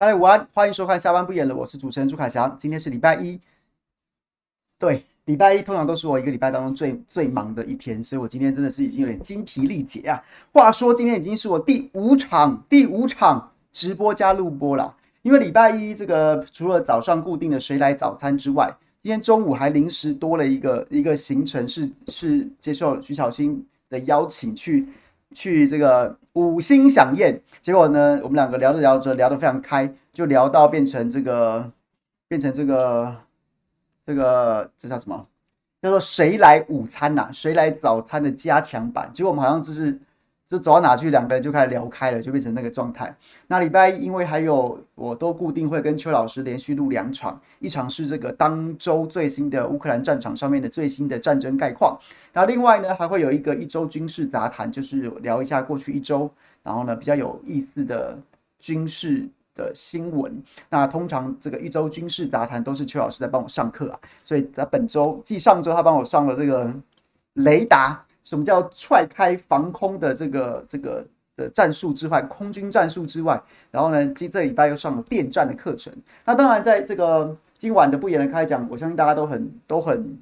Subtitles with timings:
[0.00, 2.56] 大家午安，欢迎收看《下班不演了》，我是主持人朱凯翔。
[2.56, 3.40] 今天是礼拜一，
[4.78, 10.22] 对，礼拜一通常都是我一个礼拜当中最最忙的一天，所以我今天真的是已经有点精疲力竭啊。
[10.52, 24.86] 话说今天已经是我第五场第五场直播加录播了，因为礼拜一这个除了早上固定的谁来早餐之外，今天中午还临时多了一个一个行程是，是接受徐小新的邀请去。
[25.34, 31.70] 去这个五星响宴，结果呢，我们两个聊着聊着聊得非常开，就聊到变成这个，
[32.28, 33.16] 变成这个，
[34.06, 35.26] 这个这叫什么？
[35.80, 39.10] 叫做谁来午餐呐、谁来早餐的加强版？
[39.12, 39.98] 结果我们好像就是。
[40.48, 43.14] 就走到哪去，两个人就开始聊开了，就变成那个状态。
[43.48, 51.98] 那礼拜一，因为还有我都固定会跟邱老师连续录两场，一场是这个当周最新的乌克兰战场上面的最新的战争概况，
[52.32, 56.30] 然后另外呢还会有一个一周军事杂谈，就是聊一下过去一周，
[56.62, 58.18] 然后呢比较有意思的
[58.58, 60.42] 军事的新闻。
[60.70, 66.72] 那通常这个一周军事杂谈都是邱老师在帮我上课啊，所以在本周继上周他帮我上了这个
[67.34, 68.02] 雷达。
[68.28, 71.02] 什么叫踹开防空的这个这个
[71.34, 75.90] 的战术之外，空军战术之外，然后呢，这这礼拜又上了电战的课程。
[76.26, 80.18] 那当然，在这个今晚的不言的开讲，我相信大家都很都很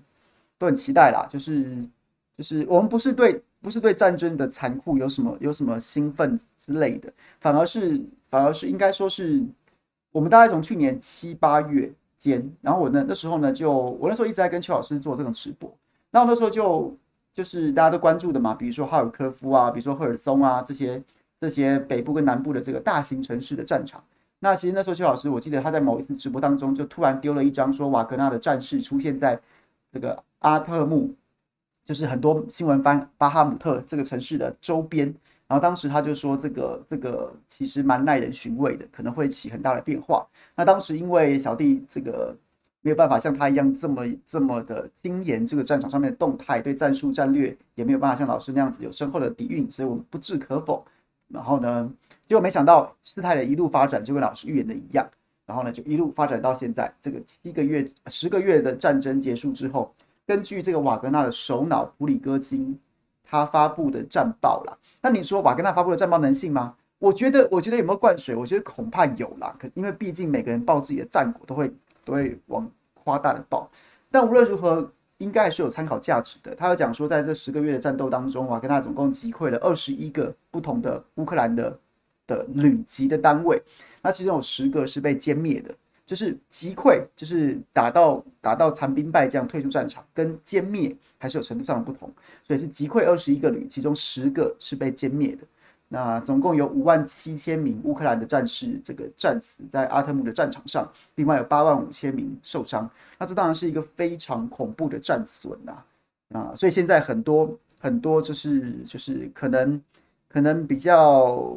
[0.56, 1.26] 都很期待啦。
[1.28, 1.64] 就是
[2.38, 8.00] 就是我们不是对不是对战争的残酷有什么有什么兴奋之类的，反而是
[8.30, 9.42] 反而是应该说是
[10.12, 15.68] 我们大概从去年七八月间，然后我呢那时候呢就我那时候一直在跟邱老师做这种直播，
[16.12, 16.96] 那我那时候就。
[17.36, 21.02] 就是大家都关注的嘛，比如说哈尔科夫啊，比如说赫尔松啊，这些
[21.38, 24.02] 这些北部跟南部的这个大型城市的战场。
[24.38, 29.38] 那其实那时候邱老师，我记得他在某一次直播当中，就突然丢了一张说瓦格纳的战士出现在
[29.92, 31.14] 这个阿特木，
[31.84, 35.06] 就是很多新闻翻巴哈姆特这个城市的周边。
[35.46, 40.26] 然后当时他就说，这个这个其实蛮耐人寻味的，可能会起很大的变化。
[40.54, 42.34] 那当时因为小弟这个。
[42.86, 50.86] 没有办法像他一样这么这么的精研这个战场上面的动态，对战术战略也没有办法像老师那样子有深厚的底蕴，所以我们不置可否。
[51.26, 51.90] 然后呢，
[52.28, 55.04] 结果没想到事态的一路发展就跟老师预言的一样，
[55.46, 59.92] 然后呢就一路发展到现在这个七个月十个月的战争结束之后，
[60.24, 62.78] 根据这个瓦格纳的首脑普里戈金
[63.24, 66.76] 他发布的战报啦，那你说瓦格纳发布的战报能信吗？
[67.00, 68.36] 我觉得我觉得有没有灌水？
[68.36, 71.68] 我觉得恐怕有啦，可因为毕竟每个人报自己的战果都会
[72.06, 72.66] 都会往。
[73.06, 73.70] 夸大的报，
[74.10, 76.52] 但无论如何，应该还是有参考价值的。
[76.56, 81.78] 他有讲说，在这十个月的战斗当中，瓦格纳总共击溃了二十一个不同的乌克兰的
[82.26, 83.62] 的旅级的单位，
[84.02, 85.72] 那其中有十个是被歼灭的，
[86.04, 92.12] 就是击溃，就是打到打到残兵败将退出战场，跟歼灭还是有程度上的不同，
[92.42, 95.46] 所以是击溃二十一个旅，其中十个是被歼灭的。
[95.88, 102.90] 那总共有五万七千名乌克兰的战士这个战死在阿特木的战场上，另外有八万五千名受伤。
[103.18, 105.72] 那这当然是一个非常恐怖的战损呐
[106.32, 106.52] 啊！
[106.56, 109.80] 所以现在很多很多就是就是可能
[110.28, 111.56] 可能比较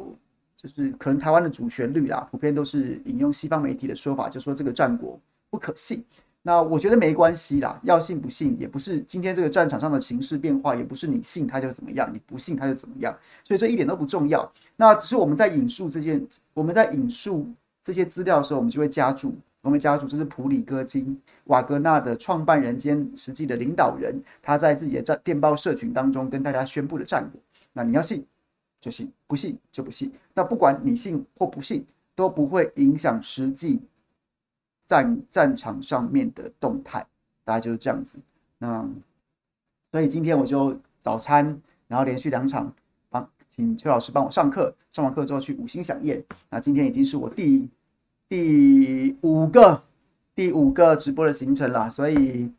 [0.56, 5.18] 就是可能台湾的主旋律啦，普遍都是引用西方媒体的说法，就说这个战果
[5.50, 6.04] 不可信。
[6.42, 13.14] 那我觉得没关系啦，要信不信也不是今天这个战场上的情势变化，也不是你信他就怎么样，你不信他就怎么样，
[13.44, 14.50] 所以这一点都不重要。
[14.76, 17.46] 那只是我们在引述这件，我们在引述
[17.82, 27.38] 这些资料的时候，我们就会加注，我们加注这是普里戈金瓦格纳的创办人兼实际的领导人，他在自己的战电报社群当中跟大家宣布的战果。
[27.74, 28.24] 那你要信
[28.80, 30.10] 就信，不信就不信。
[30.32, 31.84] 那不管你信或不信，
[32.14, 33.78] 都不会影响实际。
[34.90, 37.06] 战战场上面的动态，
[37.44, 38.18] 大概就是这样子。
[38.58, 38.84] 那
[39.92, 41.44] 所以今天我就早餐，
[41.86, 42.74] 然后连续两场
[43.08, 46.20] 帮请邱老师帮我上课，上完课之后去五星饗宴。
[46.48, 47.70] 那今天已经是我第
[48.28, 49.80] 第五个
[50.34, 52.52] 第五个直播的行程了，所以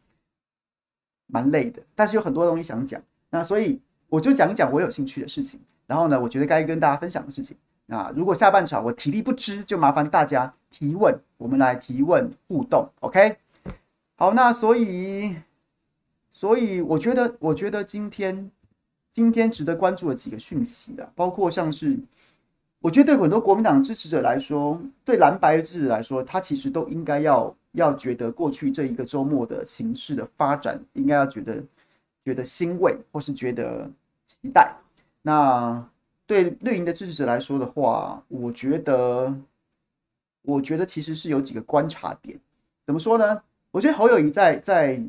[1.27, 3.01] 蛮累的，但是有很多东西想讲。
[3.29, 7.57] 那所以我就讲讲我有兴趣的事情，然后呢，我觉得该跟大家分享的事情。
[7.91, 13.35] 那如果下半场我体力不支，就麻烦大家提问，我们来提问互动，OK？
[14.15, 15.35] 好，那所以，
[16.31, 18.49] 所以我觉得，我觉得今天
[19.11, 21.99] 今天值得关注的几个讯息的，包括像是，
[22.79, 31.61] 我觉得对很多国民党支持者来说，对蓝白的支持者来说，他其实都应该要要觉得过去这一个周末的形势的发展，应该要觉得
[32.23, 33.91] 觉得欣慰，或是觉得
[34.27, 34.73] 期待。
[35.21, 35.85] 那。
[36.31, 39.35] 对绿营的支持者来说的话，我觉得，
[40.43, 42.39] 我觉得其实是有几个观察点。
[42.85, 43.41] 怎么说呢？
[43.69, 45.03] 我觉得侯友谊在在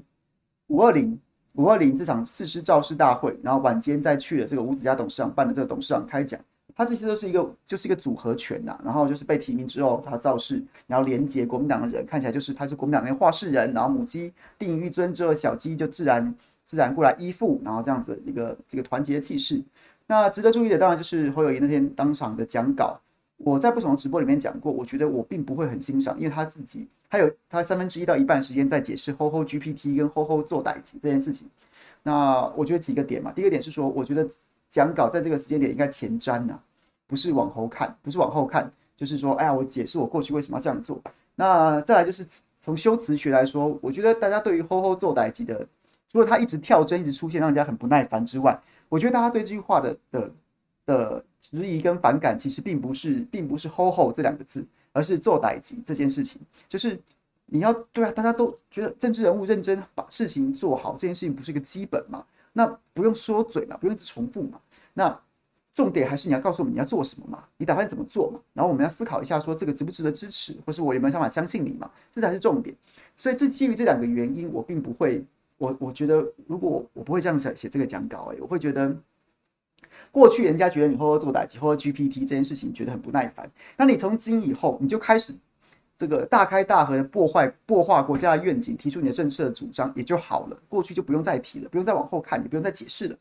[0.67, 1.17] 五二零
[1.53, 6.41] 五二零这场誓师造势大会，然后晚间再去了这个吴子嘉董事长办的这个董事长开讲，
[6.75, 16.35] 他这些都是一个就是一个组合拳呐，然后就是被提名之后他造势，然后连接国民党的人，看起来就是他是国民党的话事人，然后母鸡定于一尊之后，小鸡就自然
[16.65, 19.63] 自然过来依附，然后这样子一个这个团结的气势。
[20.06, 23.00] 那值得注意的当然就是侯友宜那天当场的讲稿，
[23.38, 31.49] 我在不同的直播里面讲过，我觉得我并不会很欣赏，因为他自己他有他三分之一到一半时间在解释“吼吼 GPT” 跟“吼吼做代志”这件事情。
[32.02, 34.26] 那我觉得几个点嘛，第一个点是说，我觉得
[34.70, 36.58] 讲稿在这个时间点应该前瞻呐，
[37.06, 41.00] 不是往后看，不是往后看，就是说，哎呀，我解释我过去为什么要这样做。
[41.34, 42.26] 那再来就是
[42.60, 45.66] 从修辞学来说，我觉得大家对于“吼吼做代志”的，
[46.08, 48.58] 除了他一直跳针，一直出现让人家很不耐烦之外，
[48.93, 50.31] 我觉得大家对这句话的的
[50.85, 54.62] 的质疑跟反感，其实并不是并不是 “ho ho” 这两个字，
[54.93, 56.39] 而是做代志这件事情。
[56.69, 57.00] 就是
[57.47, 62.23] 你要对啊，大家都觉得政治人物认真把事情做好，这件事情不是一个基本嘛？
[62.53, 64.61] 那不用说嘴嘛，不用一直重复嘛。
[64.93, 65.19] 那
[65.73, 67.43] 重点还是你要告诉我们你要做什么嘛？
[67.56, 68.38] 你打算怎么做嘛？
[68.53, 71.91] 然后我们要思考一下，说这个值不值得支持，或是我有没有想法相信你嘛？
[72.11, 72.77] 这才是重点。
[73.17, 75.25] 所以这基于这两个原因，我并不会，
[75.62, 78.94] 我我觉得如果我不会这样写写这个讲稿，哎，我会觉得。
[80.11, 83.50] 过去人家觉得你吼吼做代志，吼吼 GPT 这件事情觉得很不耐烦。
[83.79, 85.32] 那你从今以后，你就开始
[85.97, 90.59] 这个大开大合的破坏、破坏国家的愿景，提出你的政策的主张也就好了。
[90.69, 93.17] 过去就不用再提了，不用再往后看，也不用再解释了。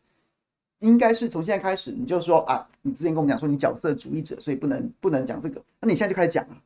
[0.79, 5.61] 应该是从现在开始，你就说啊，你之前跟我们讲说你角色主义者，所以不能不能讲这个。
[5.79, 6.57] 那你现在就开始讲了，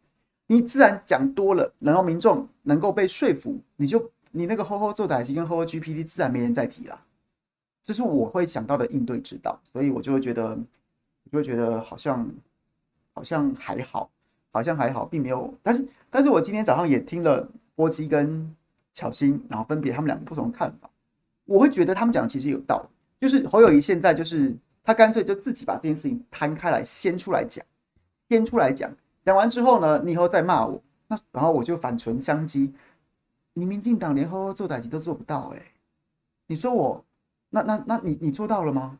[0.48, 7.02] 你自然讲多了，然后民众能够被说服，你就你那个吼吼做的还是跟吼吼 GPT 自然没人再提了。
[7.84, 12.30] 这是我会想到的应对之道，所以我就会觉得，我就会觉得好像
[13.14, 14.10] 好像还好，
[14.52, 15.54] 好像还好，并没有。
[15.64, 18.54] 但是，但是我今天早上也听了波基跟
[18.92, 20.90] 巧心，然后分别他们两个不同的看法，
[21.46, 22.90] 我会觉得他们讲的其实有道理。
[23.20, 27.64] 就是侯友宜现在就是他干脆就自己把这件事情摊开来，先出来讲，
[28.28, 28.92] 先出来讲，
[29.24, 32.72] 讲完之后呢，你以后再骂我，那然后我就反唇相讥，
[33.56, 35.62] 你民进党连呵呵做代志都做不到，欸，
[36.46, 37.04] 你说我。
[37.52, 39.00] 那那那你你做到了吗？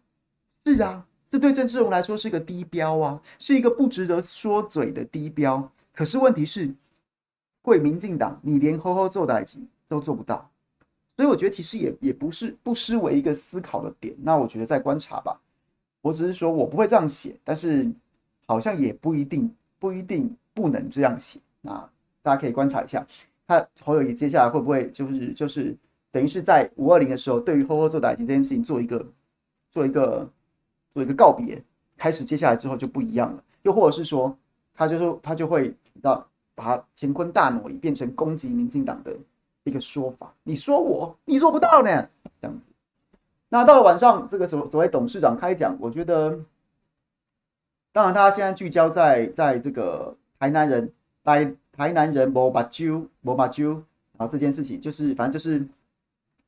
[0.66, 5.70] 是啊，这对政治人物来说是一个低标啊，是一个不值得说嘴的低标。
[5.94, 6.74] 可是问题是，
[7.62, 9.60] 贵民进党你连呵呵做代志
[9.90, 10.50] 都做不到，
[11.18, 14.16] 所以我觉得其实也也不是不失为一个思考的点。
[14.20, 15.38] 那我觉得再观察吧。
[16.00, 17.92] 我只是说我不会这样写，但是
[18.46, 21.42] 好像也不一定不一定不能这样写。
[21.60, 21.72] 那
[22.22, 23.06] 大家可以观察一下，
[23.48, 25.76] 他侯友宜接下来会不会就是就是。
[26.12, 29.06] 等于是在五二零的时候，对于呵呵做打击这件事情做一个
[29.70, 30.26] 做一个
[30.94, 31.62] 做一个告别，
[31.98, 33.44] 开始接下来之后就不一样了。
[33.64, 34.34] 又或者是说，
[34.74, 36.26] 他就说他就会让
[36.56, 39.14] 把乾坤大挪移，变成攻击民进党的
[39.66, 40.34] 一个说法。
[40.44, 42.08] 你说我，你做不到呢？
[42.40, 42.62] 这样子。
[43.50, 46.40] 那到了晚上，这个所所谓董事长开讲，我觉得，
[47.92, 50.94] 当然他现在聚焦在在这个台南人
[51.26, 53.82] 台台南人无目睭无目睭，
[54.18, 55.66] 然后这件事情就是反正就是。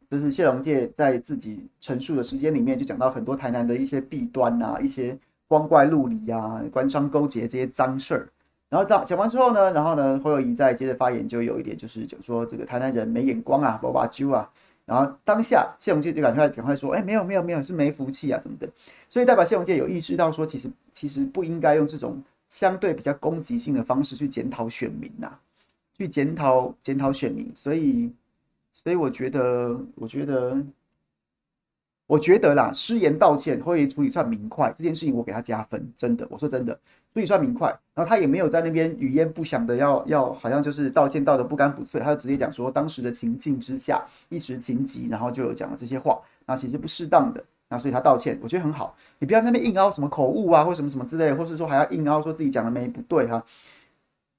[0.10, 5.20] 就是谢龙介在自己陈述的时间里面，就讲到很多台南的一些弊端啊，一些
[5.50, 8.30] 光怪陆离啊，官商勾结这些脏事儿。
[8.70, 14.50] 然后讲讲完之后呢，然后呢，侯友宜再接着发言，就有一点就是讲说这个台南人没眼光啊，无目睭啊。
[14.86, 18.70] 然后当下谢龙介就赶快赶快说，哎，没有没有没有，是没福气啊什么的。
[19.10, 25.38] 所以代表谢龙介有意识到说，其实其实不应该用这种相对比较攻击性的方式去检讨选民呐、
[25.98, 28.12] 去检讨检讨选民，所以。
[28.80, 30.56] 所以我觉得，我觉得，
[32.06, 36.76] 我觉得啦，失言道歉会处理算明快这件事情，我给他加分，真的，我说真的，
[37.12, 37.70] 处理算明快。
[37.96, 48.96] 然后他也没有在那边语焉不详的要要，好像就是道歉道的不干不脆，他就直接讲说当时的情境之下一时情急，然后就有讲了这些话，那其实不适当的，那所以他道歉，我觉得很好。
[49.20, 53.44] 你不要在那边硬凹什么口误啊，或什么什么之类的，或是说还要硬凹说自己讲的没不对哈。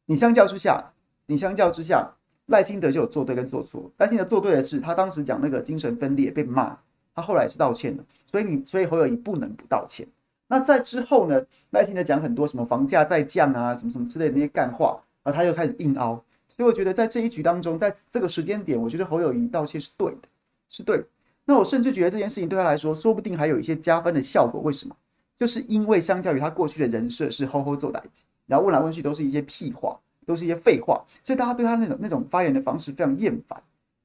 [0.06, 0.92] 你相较之下，
[1.26, 2.10] 你相较之下。
[2.46, 3.90] 赖清德就有做对跟做错。
[3.98, 6.74] 赖清德做对的是，他当时讲那个精神分裂被骂，
[7.14, 8.02] 他后来也是道歉的。
[8.24, 10.08] 所以你，所以侯友宜不能不道歉。
[10.46, 11.44] 那在之后呢？
[11.72, 16.14] 赖清德讲很多什么房价在降啊，什么什么之类的那些干话，然后他又开始硬凹。
[16.48, 20.28] 所以我觉得在这一局当中，在这个时间点，我觉得侯友宜道歉是对的，
[20.70, 21.04] 是对的。
[21.48, 24.60] 那我甚至觉得这件事情对他来说，说不定还有一些加分的效果。
[24.60, 24.94] 为什么？
[25.36, 29.98] 就是因为相较于他过去的人设是吼吼做代志，然后问来问去都是一些屁话。
[30.28, 33.62] 都是一些废话，所以大家对他那种那种发言的方式非常厌烦。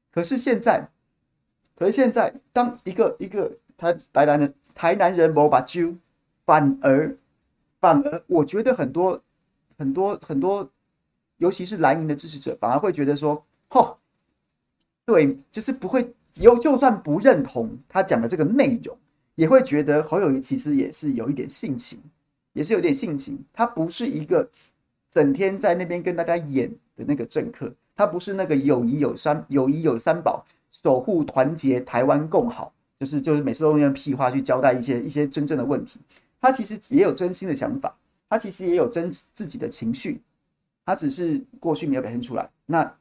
[0.09, 0.87] 可是现在，
[1.75, 5.97] 可是现在，当一个一个台台南的台南人无目睭，
[6.45, 7.13] 反而
[7.81, 9.21] 反而，我觉得很多
[9.77, 10.71] 很多很多，
[11.39, 13.97] 尤其是蓝营的支持者，反而会觉得说，吼，
[15.05, 18.97] 对，就是不会有，就算不认同他讲的这个内容，
[19.35, 21.99] 也会觉得侯友谊其实也是有一点性情，
[22.53, 24.49] 也是有点性情，他不是一个
[25.11, 35.99] 整天在那边跟大家演的那个政客，他不是那个友谊有三友谊有三宝，守护团结台湾共好，就是就是每次都用屁话去交代一些一些真正的问题，
[36.41, 37.95] 他其实也有真心的想法，
[38.27, 40.21] 他其实也有真自己的情绪，
[40.85, 42.95] 他只是过去没有表现出来，那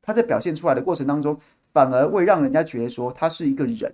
[0.00, 1.38] 他在表现出来的过程当中，
[1.74, 3.92] 反而会让人家觉得说他是一个人，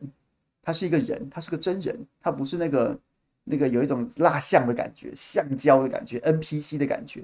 [0.63, 2.97] 他是一个人，他是个真人，他不是那个。
[3.43, 7.23] 那个有一种蜡像的感觉，橡胶的感觉，NPC 的感觉，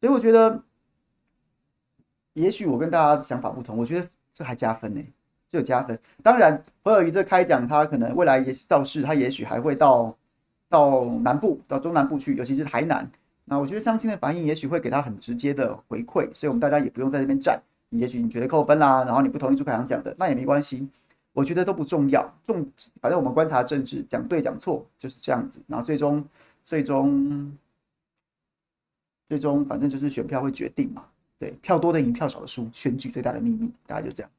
[0.00, 0.62] 所以我觉得，
[2.32, 5.04] 也许我跟大家想法不同，我觉得这还加分呢，
[5.48, 5.98] 这有加分。
[6.22, 10.16] 当然，侯友宜这开讲，他可能未来也造势，他也许还会到
[10.70, 13.10] 到南部、到中南部去，尤其是台南。
[13.44, 17.60] 那我觉得乡亲的反应，也许会给他很直接的回馈，所以我们大家也不用在这边站。
[17.90, 20.88] 也许你觉得扣分啦，然后你不同意朱凯翔讲的，那也没关系。
[21.32, 22.68] 我觉得都不重要，重
[23.00, 26.24] 反正我们观察政治，讲对讲错就是这样子，然后最终
[26.64, 27.56] 最终
[29.28, 31.06] 最终反正就是选票会决定嘛，
[31.38, 34.30] 对，票多的赢，票少的输，选举最大的秘密，大概就这样。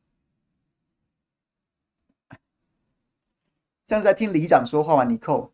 [3.87, 5.49] 像是在听里长说话完你扣，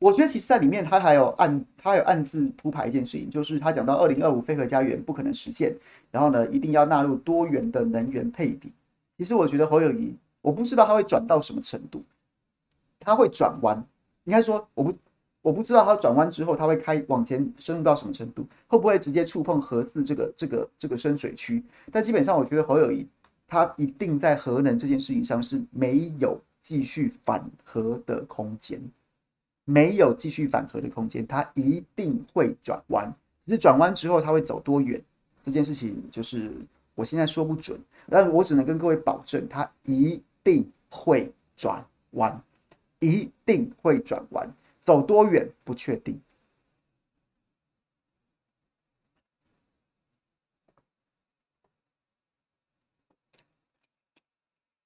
[0.00, 5.72] 我觉得其实在里面他还有暗他还有暗自铺排一件事情，就是他讲到二零二五非核家园不可能实现，
[6.10, 8.72] 然后呢一定要纳入多元的能源配比。
[9.16, 10.16] 其实我觉得侯友宜。
[10.42, 12.02] 我不知道他会转到什么程度，
[12.98, 13.76] 他会转弯，
[14.24, 14.94] 应该说我不
[15.42, 21.62] 我不知道他转弯之后他会开往前深入到什么程度，会不会直接触碰核四这个这个这个深水区？
[21.92, 23.06] 但基本上我觉得侯友宜
[23.46, 28.80] 他一定在核能这件事情上是没有继续反核的空间，
[29.64, 33.14] 没有继续反核的空间，它一定会转弯。
[33.46, 35.02] 只是转弯之后它会走多远，
[35.42, 36.52] 这件事情就是
[36.94, 40.22] 我现在说不准，但我只能跟各位保证，它一。
[40.42, 42.42] 定会转弯，
[42.98, 44.50] 一定会转弯，
[44.80, 46.18] 走多远不确定，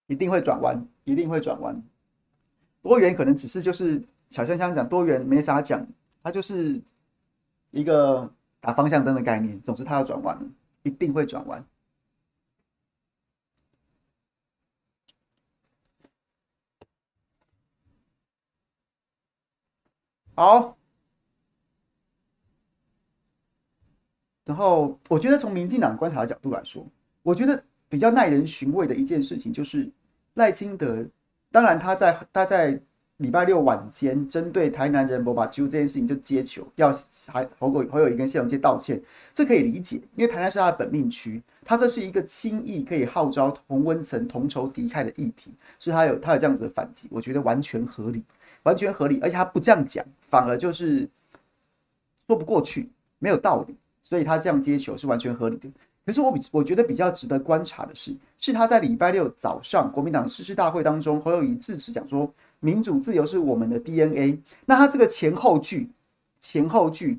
[0.09, 1.81] 一定会转弯，一定会转弯。
[2.83, 5.87] 多远可能只是就是小香香讲多远没啥讲，
[6.23, 6.83] 它就是
[7.71, 9.61] 一个打方向灯的概念。
[9.63, 10.53] 总之，它要转弯，
[10.83, 11.65] 一定会转弯。
[20.37, 20.77] 好，
[24.45, 26.85] 然后我觉得从民进党观察的角度来说，
[27.23, 29.89] 我觉得比较耐人寻味的一件事情就是
[30.35, 31.07] 赖清德，
[31.53, 32.83] 当然他在他在
[33.19, 36.93] 礼拜六晚间针对台南人不把揪这件事情就接球，要
[37.29, 39.01] 还侯友侯友宜跟谢龙介道歉，
[39.33, 48.23] 这可以理解，因为台南是他的本命区，他这是一个轻易可以号召同温层同仇敌忾的议题，所以他有他有这样子的反击，我觉得完全合理。
[48.65, 51.07] 完全合理，而且他不这样讲，反而就是
[52.27, 55.69] 说不过去，没有道理，所以他这样接球是完全合理的。
[56.07, 62.33] 可是我比我觉得比较值得观察的是，是他在礼拜六早上国民党誓师大会当中，侯友宜致辞讲说
[62.65, 64.41] 民主自由是我们的 DNA。
[64.65, 65.91] 那他这个前后句
[66.41, 67.19] 前后句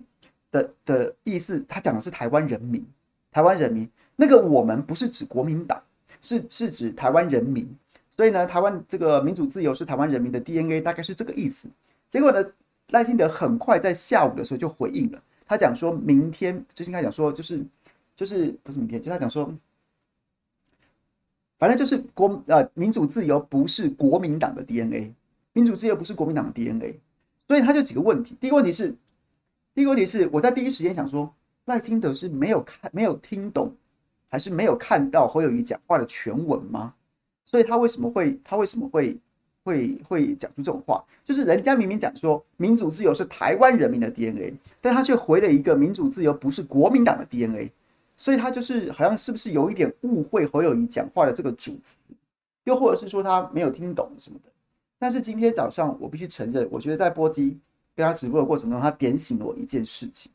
[0.51, 2.83] 的的意思，他讲的是台湾人民，
[3.31, 5.81] 台湾人民那个我们不是指国民党，
[6.21, 7.67] 是是指台湾人民。
[8.09, 11.67] 所以呢，台湾这个民主自由是台湾人民的 DNA，大概是这个意思。
[12.09, 12.43] 结果呢，
[12.91, 17.61] 赖清德很快在下午的时候就回应了，他讲说明天，最近他讲说就是
[18.15, 19.53] 就是不是明天，就他讲说，
[21.59, 25.13] 反正就是国呃民主自由不是国民党的 DNA，
[25.55, 27.00] 民主自由不是国民党的 DNA。
[27.47, 28.89] 所以他就几个问题，第一个问题是，
[29.74, 31.31] 第一个问题是我在第一时间想说，
[31.65, 33.71] 赖清德是没有看没有听懂，
[34.27, 36.93] 还是没有看到侯友宜讲话的全文吗？
[37.45, 39.15] 所以他为什么会他为什么会
[39.63, 41.03] 会会讲出这种话？
[41.24, 47.71] 就是人家明明讲说民主自由是台湾人民的 DNA，但他却回了一个民主自由不是国民党的 DNA，
[48.17, 51.95] 所以他就是好像是不是有一点误会侯友宜讲话的这个主词，
[52.63, 54.50] 又或者是说他没有听懂什么的。
[54.97, 57.57] 但是今天早上我必须承认，我觉得在播机
[57.95, 60.31] 跟他直播的过程中，他点醒了我一件事情，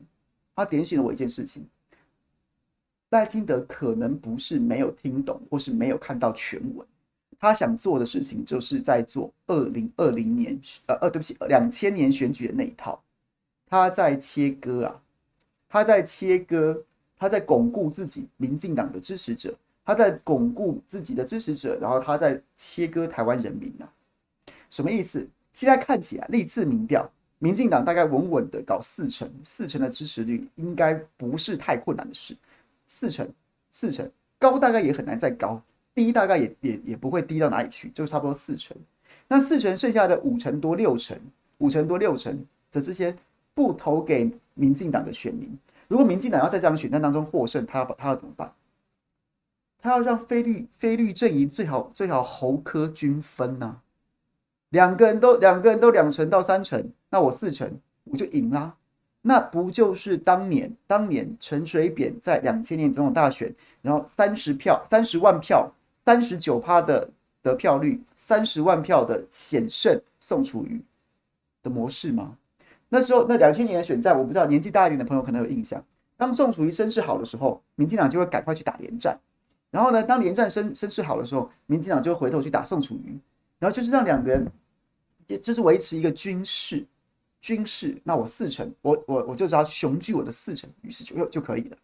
[0.55, 1.65] 他点醒了我一件事情。
[3.09, 6.87] 赖金德可能不是没有听懂，或是没有看到全文。
[7.39, 13.01] 他想做的事情，就是在做二零二零年，呃，呃，对不起，两千年选举的那一套。
[13.67, 15.01] 他在切割啊，
[15.67, 16.83] 他在切割，
[17.17, 23.91] 他在巩固自己民进党的支持者，他在巩固自己的支持者，然后他在切割台湾人民啊。
[24.71, 25.27] 什么意思？
[25.53, 32.35] 现在看起来，历次民调，民进党大概稳稳的搞四成，四成的支持率应该不是太困难的事。
[32.87, 33.29] 四成，
[33.71, 34.09] 四成，
[34.39, 35.61] 高大概也很难再高。
[35.93, 38.75] 低大概也也也不会低到哪里去，就差不多四成。
[39.27, 41.19] 那四成剩下的五成多六成，
[41.57, 43.13] 五成多六成的这些
[43.53, 45.55] 不投给民进党的选民。
[45.89, 48.53] 如果民进党要在这场选战当中获胜，他要他要怎么办？
[49.81, 53.81] 他要让非绿非绿阵营最好最好侯科均分呐、啊，
[54.71, 58.75] 两个人都两个人都两成到三成，那我四成我就赢啦。
[59.21, 65.71] 那不就是当年当年陈水扁在两千年总统大选，然后三十票三十万票
[66.03, 67.07] 三十九趴的
[67.43, 70.81] 得票率，三十万票的险胜宋楚瑜
[71.61, 72.35] 的模式吗？
[72.89, 75.83] 那时候，那两千年的选战，我不知道年纪大一点的朋友可能有印象。
[76.17, 79.19] 当宋楚瑜声势好的时候，民进党就会赶快去打连战。
[79.69, 83.19] 然后呢，当连战声声势好的时候，民进党就会回头去打宋楚瑜。
[83.59, 84.51] 然后就是让两个人，
[85.39, 86.85] 就是维持一个军事，
[87.41, 87.97] 军事。
[88.03, 91.77] 那我四成，我我我就只要雄踞我的四成，于是就就可以了。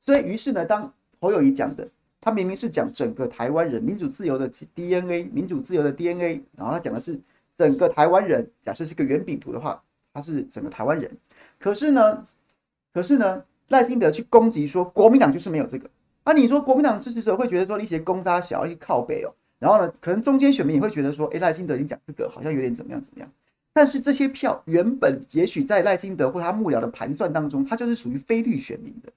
[0.00, 1.88] 所以于是呢，当侯友宜讲的，
[2.20, 7.20] 他明明是讲整个台湾人民主自由的 DNA，民主自由的 DNA，然后他讲的是
[7.54, 9.82] 整个台湾人，假设是个圆饼图的话。
[10.12, 11.08] 他是整个台湾人，
[11.56, 12.26] 可是呢，
[12.92, 15.88] 可是呢，赖清德去攻击说国民党就是没有这个
[16.24, 16.32] 啊！
[16.32, 23.30] 你说国民党支持者会觉得说一些公差小一些靠北哦，然后呢，可能中间选民也会觉得说，哎，赖清德你讲这个好像有点怎么样怎么样。
[23.72, 29.12] 但是这些票原本也许在赖清德或他幕僚的盘算当中，他就是属于非绿选民的。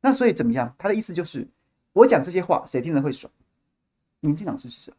[0.00, 0.74] 那所以怎么样？
[0.76, 1.46] 他的意思就是，
[1.92, 3.32] 我讲这些话，谁听了会爽？
[4.18, 4.92] 民进党支持者，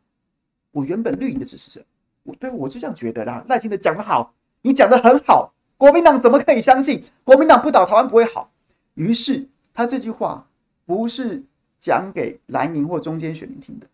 [0.71, 1.85] 我原本绿营的支持者，
[2.23, 3.43] 我对我就这样觉得啦。
[3.49, 4.33] 赖清德讲得好。
[4.65, 8.49] 你讲的很好，国民党怎么可以相信国民党不倒台湾不会好？
[8.93, 10.47] 于是他这句话
[10.85, 11.43] 不是
[11.77, 13.87] 讲给蓝营或中间选民听的，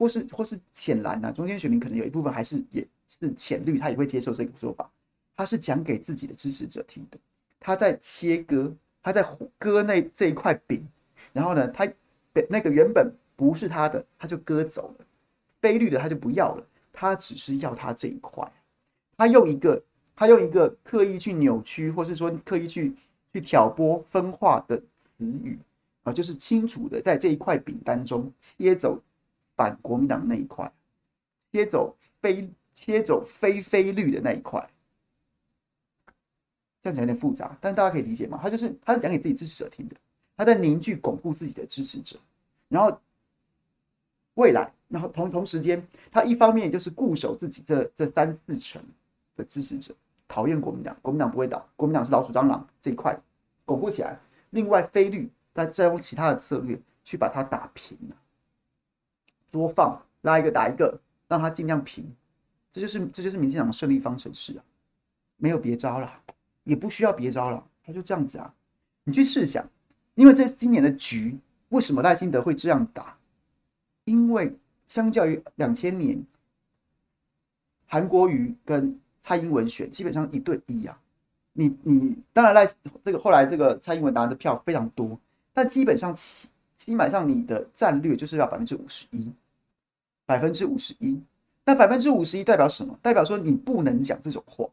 [0.00, 4.90] 或是或是浅蓝啊，中间选民可能有一部分还是也是浅绿，他也会接受这个说法。
[5.36, 7.18] 他是讲给自己的支持者听的，
[7.58, 9.22] 他在切割，他在
[9.58, 10.82] 割那这一块饼，
[11.34, 11.86] 然后呢，他
[12.48, 15.04] 那个原本不是他的，他就割走了，
[15.60, 18.50] 非绿的他就不要了，他只是要他这一块。
[19.18, 19.82] 他用一个，
[20.16, 22.96] 他用一个刻意去扭曲，或是说刻意去
[23.34, 25.58] 去挑拨分化的词语
[26.04, 28.98] 啊，就是清楚的在这一块饼当中切走
[29.60, 30.72] 反国民党那一块，
[31.52, 34.66] 切走非切走非非绿的那一块。
[36.80, 38.40] 这样讲有点复杂，但大家可以理解吗？
[38.42, 39.96] 他就是他是讲给自己支持者听的，
[40.34, 42.18] 他在凝聚巩固自己的支持者，
[42.68, 42.98] 然后
[44.36, 48.82] 未来，然后同同时间，他一方面就是固守自己这这三四成。
[49.36, 49.94] 的支持者
[50.28, 53.18] 讨厌国民党，国民党不会倒，国民党是老鼠蟑螂这一块
[53.64, 54.18] 巩固起来。
[54.50, 58.16] 另外，非绿再再用其他的策略去把它打平了，
[59.50, 62.04] 多放拉一个打一个，让他尽量平。
[62.72, 64.64] 这就是这就是民进党的胜利方程式啊，
[65.36, 66.12] 没有别招了，
[66.64, 68.54] 也不需要别招了，他就这样子啊。
[69.04, 69.68] 你去试想，
[70.14, 71.36] 因为这今年的局，
[71.70, 73.16] 为什么赖清德会这样打？
[74.04, 76.24] 因为相较于两千年，
[77.86, 80.96] 韩国瑜跟蔡英文选基本上一对一啊，
[81.52, 82.66] 你你当然赖
[83.04, 85.18] 这个后来这个蔡英文拿的票非常多，
[85.52, 86.48] 但基本上基
[86.80, 89.30] 基本上你的战略就是要百分之五十一，
[90.24, 91.20] 百分之五十一，
[91.66, 92.98] 那百分之五十一代表什么？
[93.02, 94.66] 代表说你不能讲这种话，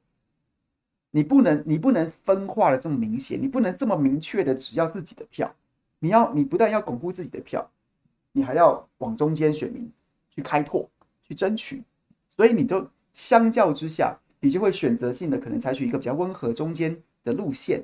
[1.12, 5.54] 你不能你不能分化的这么明显，你不能这么明确的只要自己的票，
[6.00, 7.70] 你要你不但要巩固自己的票，
[8.32, 9.92] 你还要往中间选民
[10.30, 10.90] 去开拓
[11.28, 11.84] 去争取，
[12.30, 14.18] 所以你都相较之下。
[14.40, 17.84] 你就会选择性的可能采取一个比较温和中间的路线，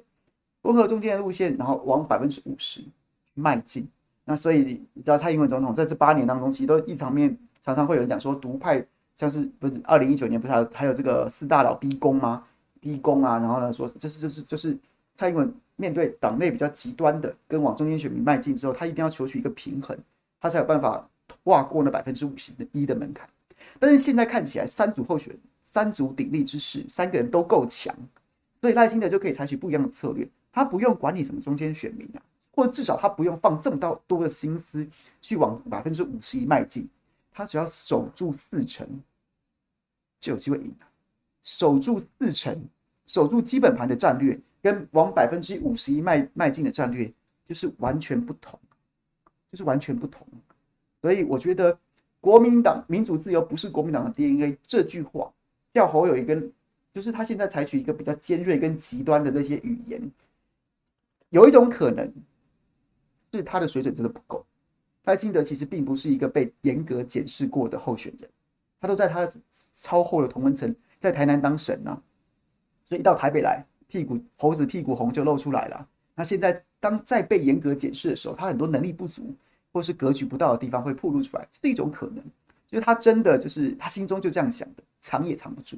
[0.62, 2.86] 温和中间的路线，然后往百分之五十
[3.34, 3.88] 迈进。
[4.26, 12.44] 那所以你知道蔡英文总统在这八年当中，其实都一场面常常会有人讲说独派像是不是二零一九年不是还有还有这个四大佬逼宫吗？
[12.80, 14.78] 逼宫啊，然后呢说就是就是就是
[15.16, 19.98] 蔡英文面对党内比较极端的跟往中间选民迈进之后，他一定要求取一个平衡，
[20.40, 21.08] 他才有办法
[21.44, 23.28] 跨过那百分之五十的一的门槛。
[23.80, 25.36] 但是现在看起来三组候选。
[25.74, 27.96] 三足鼎立之势，三个人都够强，
[28.62, 30.30] 所以赖清德就可以采取不一样的策略。
[30.52, 32.22] 他不用管理什么中间选民啊，
[32.54, 34.88] 或至少他不用放这么多多的心思
[35.20, 36.88] 去往百分之五十一迈进。
[37.32, 38.88] 他只要守住四成，
[40.20, 40.74] 就有机会赢。
[41.42, 42.64] 守住四成，
[43.06, 47.12] 守住基本盘的战略，跟往百分之五十一迈迈进的战略，
[47.48, 48.60] 就是完全不同，
[49.52, 50.26] 就是完全不同。
[51.02, 51.78] 所以我觉得，
[52.22, 55.32] 国民党民主自由不是国民党的 DNA 这句话。
[55.74, 56.54] 叫侯友宜跟，
[56.94, 60.00] 就是他现在采取一个比较尖锐跟极端的那些语言，
[61.30, 62.14] 有一种可能
[63.38, 64.46] 是他的水准真的不够。
[65.06, 68.30] 赖清德其实并不是一个被严格检视过的候选人，
[68.80, 69.34] 他都在他的
[69.74, 72.02] 超厚的同文层，在台南当神啊，
[72.86, 75.88] 所以一到台北来，屁股猴子屁股红就露出来了。
[76.16, 79.36] 那现在当再被严格检视的时候，他很多能力不足
[79.74, 82.24] 或是格局不到的地方会暴露出来，是一种可能。
[82.66, 85.78] 就是他真的就是他心中就这样想的，藏也藏不住。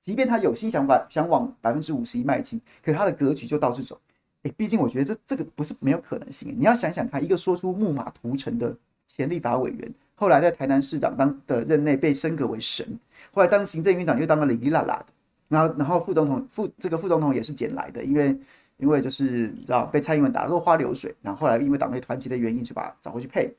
[0.00, 3.98] 即便他有心想把想往百分之五十一迈进，可他的格局就到这种。
[4.44, 6.54] 哎，毕竟我觉得这这个不是没有可能性。
[6.56, 12.86] 你要想想看，一个说出木马屠城的前立法委员，后来在台南市长当的任内被升格为神，
[13.32, 15.06] 后来当行政院长又当了哩哩啦啦的，
[15.48, 18.38] 然后然后副总统副这个副总统也是捡来的，因为
[18.76, 23.52] 因为就是你知道被蔡英文打落花流水，然后后来因为党内团结的原因就把他找回去配。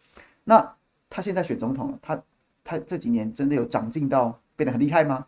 [0.46, 0.76] 那
[1.10, 2.24] 他现在选总统了，他
[2.64, 5.26] 他这几年真的有长进到变得很厉害吗？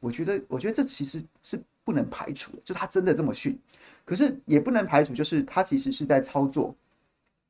[0.00, 3.58] 我觉得我觉得这其实是不能排除的，就他真的这么逊。
[4.04, 6.74] 可是也不能排除，就是他其实是在操作、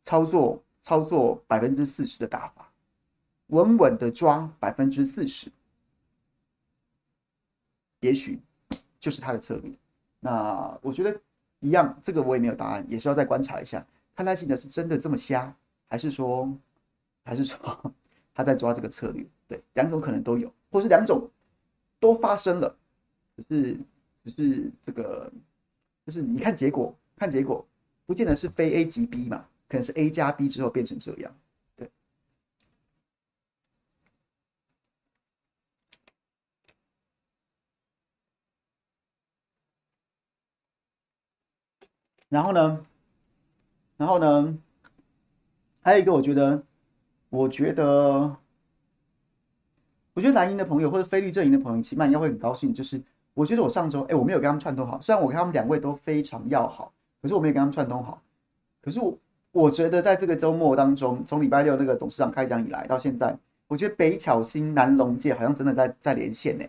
[0.02, 2.70] 操作、操作百分之四十的打法，
[3.48, 5.50] 稳稳的抓百分之四十，
[7.98, 8.40] 也许
[9.00, 9.72] 就是他的策略。
[10.20, 11.20] 那我觉得
[11.58, 15.52] 一样，这个我也没有答案，也是要再观察一下，他赖清德是真的这么瞎，
[15.88, 16.48] 还是说，
[17.24, 17.92] 还是说
[18.32, 19.26] 他在抓这个策略？
[19.48, 21.28] 对，两种可能都有，或是两种
[21.98, 22.76] 都发生了，
[23.36, 23.80] 只是
[24.22, 25.32] 只是这个。
[26.06, 27.66] 就是你看结果，看结果，
[28.04, 31.34] 不见得是非 A 即 B 嘛，可能是 A 加 B 之后变成这样，
[31.76, 31.90] 对。
[42.28, 42.84] 然后呢，
[43.96, 44.58] 然后呢，
[45.80, 46.62] 还有一个，我觉得，
[47.30, 48.36] 我觉得，
[50.12, 53.02] 我觉得蓝营的朋友或者非绿阵营的朋友，起码应该会很高兴，就是。
[53.34, 55.00] 我觉得我上周，哎，我没有跟他们串通好。
[55.00, 58.22] 虽然我跟他们两位都非常要好，可是我没有跟他们串通好。
[58.80, 59.18] 可是我，
[59.50, 66.64] 我觉得在这个周末当中，从礼拜六那个董事长开讲以来到现在，我觉得北巧新、南龙界好像真的在在连线呢。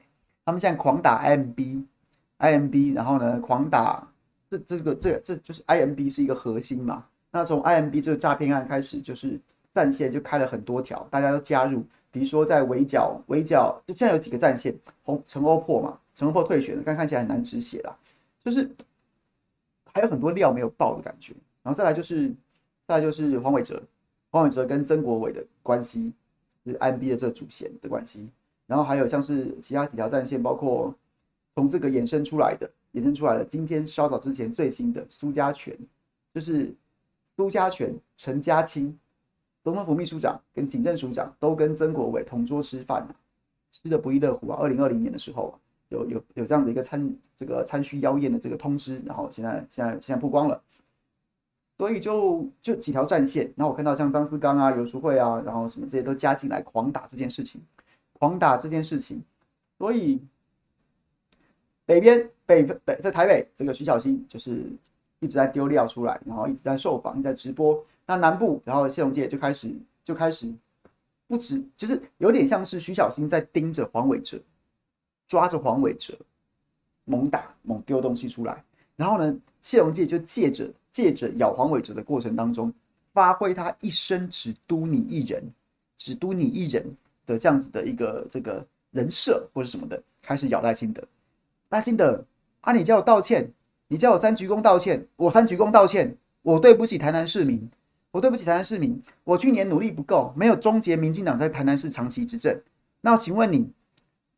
[0.45, 4.07] 他们现在狂打 IMB，IMB，然后呢，狂打
[4.49, 7.05] 这这个这这就是 IMB 是一个核心嘛。
[7.31, 9.39] 那从 IMB 这个诈骗案开始，就是
[9.71, 11.83] 战线就开了很多条，大家都加入。
[12.11, 14.73] 比如说在围剿，围剿，就现在有几个战线，
[15.03, 15.97] 红陈欧破嘛。
[16.15, 17.93] 陈欧破退选了，但看起来很难止血啦，
[18.43, 18.69] 就是
[19.91, 21.33] 还有很多料没有爆的感觉。
[21.61, 22.29] 然后再来就是，
[22.87, 23.83] 再来就是黄伟哲，
[24.31, 26.13] 黄伟哲跟曾国伟的关系，
[26.65, 28.29] 就是 M B 的这个主线的关系。
[28.65, 30.95] 然后还有像是其他几条战线，包括
[31.53, 33.43] 从这个衍生出来的，衍生出来的。
[33.43, 35.77] 今天稍早之前最新的苏家全，
[36.33, 36.73] 就是
[37.35, 38.97] 苏家全、陈家清，
[39.63, 43.05] 总统府秘书长跟警政署长都跟曾国伟同桌吃饭，
[43.71, 44.57] 吃的不亦乐乎啊！
[44.61, 45.53] 二零二零年的时候啊。
[45.89, 50.61] 有有有这样的一个参这个参虚妖艳的这个通知，然后现在现在现在曝光了，
[51.77, 57.61] 所以就就几条战线，然后我看到像张思刚啊、游淑慧啊，然后什么这些都加进来狂打这件事情，
[58.13, 59.21] 狂打这件事情，
[59.77, 60.19] 所以
[61.85, 64.65] 北边北北在台北这个徐小新就是
[65.19, 69.71] 一直在丢料出来，然后一直在受访，一直在直播，那南部然后谢龙介就开始
[70.03, 70.51] 就开始
[71.27, 74.41] 不止，就是有点像是徐小新在盯着黄伟哲。
[75.27, 76.13] 抓着黄伟哲，
[77.05, 78.63] 猛打猛丢东西出来，
[78.95, 82.71] 然后呢，谢龙介就借着借着咬黄伟哲的过程当中，
[83.13, 85.43] 发挥他一生只督你一人，
[85.97, 86.85] 只督你一人
[87.25, 91.03] 的这样子的一个这个人设或者什么的，开始咬赖清德。
[91.69, 92.23] 赖清德
[92.61, 93.51] 啊，你叫我道歉，
[93.87, 97.67] 你叫我三鞠躬道歉，我三鞠躬道歉，我对不起台南市民，
[98.11, 102.61] 我对不起台南市民，我去年努力不够，没有终结民进党在台南市长期执政。
[103.01, 103.69] 那请问你？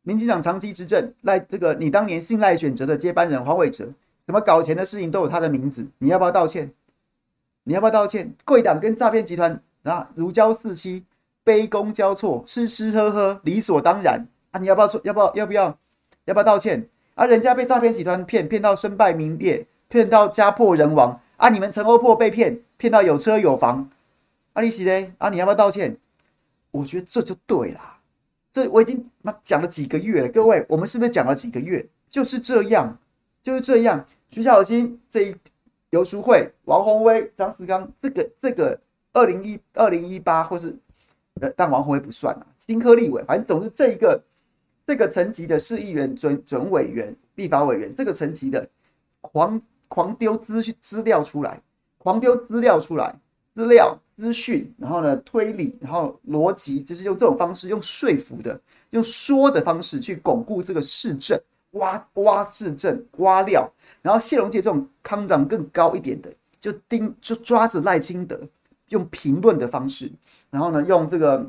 [0.08, 3.84] 民进党长期执政，赖这个你当年信赖选择的接班人黄伟哲，
[4.24, 6.72] 什么搞钱的事情都有他的名字，你要不要道歉？
[7.64, 8.32] 你要不要道歉？
[8.46, 11.04] 贵党跟诈骗集团啊如胶似漆，
[11.44, 14.58] 杯弓交错，吃吃喝喝理所当然啊！
[14.58, 14.98] 你要不要说？
[15.04, 15.34] 要不要？
[15.34, 15.78] 要不要？
[16.24, 16.88] 要不要道歉？
[17.14, 21.50] 啊，人家被诈骗集团骗，骗到身败名裂，骗到家破人亡啊！
[21.50, 23.90] 你们陈欧破被骗，骗到有车有房，
[24.54, 25.12] 啊，你是嘞？
[25.18, 25.98] 啊，你要不要道歉？
[26.70, 27.97] 我觉得这就对了。
[28.50, 31.86] 这我已经妈讲了几个月了，各位，我们是不是讲了几个月？
[32.08, 32.98] 就是这样，
[33.42, 34.04] 就是这样。
[34.28, 35.36] 徐小新这一
[35.90, 38.78] 游淑慧、王宏威、张思刚，这个这个
[39.12, 40.74] 二零一二零一八，或是
[41.40, 44.22] 呃，但王宏威不算啊，新科立委，反正总是这一个
[44.86, 48.68] 这个层级的市议员、准准委员、立法委员，这个层级的
[49.20, 51.60] 狂狂丢资资料出来，
[51.98, 53.14] 狂丢资料出来，
[53.54, 53.98] 资料。
[54.18, 61.40] 资讯，然后呢，推理，然后逻辑，就是用这种方式，用说服的，用说的方式去巩固这个市政，
[61.72, 63.70] 挖挖市政，挖料。
[64.02, 66.28] 然后谢龙介这种康长更高一点的，
[66.60, 68.40] 就盯就抓着赖清德，
[68.88, 70.10] 用评论的方式，
[70.50, 71.48] 然后呢，用这个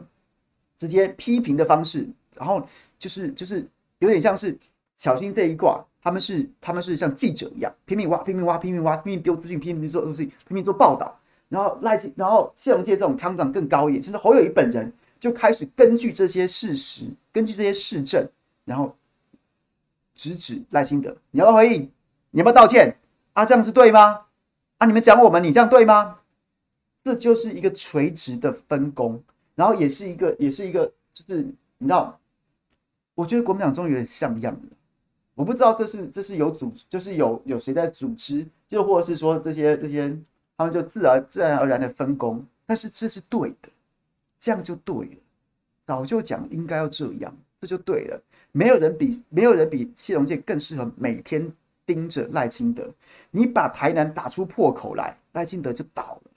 [0.77, 2.63] 直接批评的方式，然后
[2.99, 4.55] 就是就是有点像是
[4.95, 11.18] 小心这一挂，他们是他们是像记者一样，拼命挖，拼命挖，拼命挖，拼命丢资讯，拼命做东西，拼命做报道。
[11.49, 18.25] 然后赖清，然后谢龙介这种康长更高一点，其实侯友宜本人就开始根据这些事实，根据这些事证，
[18.65, 18.95] 然后
[20.15, 21.91] 直指赖清德，你要不要回应？
[22.31, 22.95] 你要不要道歉？
[23.33, 24.21] 啊，这样子对吗？
[24.77, 26.19] 啊，你们讲我们，你这样对吗？
[27.03, 29.21] 这就是一个垂直的分工，
[29.55, 31.41] 然后也是一个，也是一个，就是
[31.79, 32.19] 你知道，
[33.15, 34.61] 我觉得国民党终于有点像样了。
[35.33, 40.15] 我不知道这是这是有组，就是有有谁在组织，又或者是说这些这些
[40.59, 43.69] 他们就自然自然而然的分工，但是这是对的，
[44.37, 45.15] 这样就对了。
[45.85, 48.21] 早就讲应该要这样，这就对了。
[48.51, 51.49] 没有人比没有人比谢龙介更适合每天
[51.85, 52.93] 盯着赖清德。
[53.31, 56.31] 你把台南打出破口来，赖清德就倒了。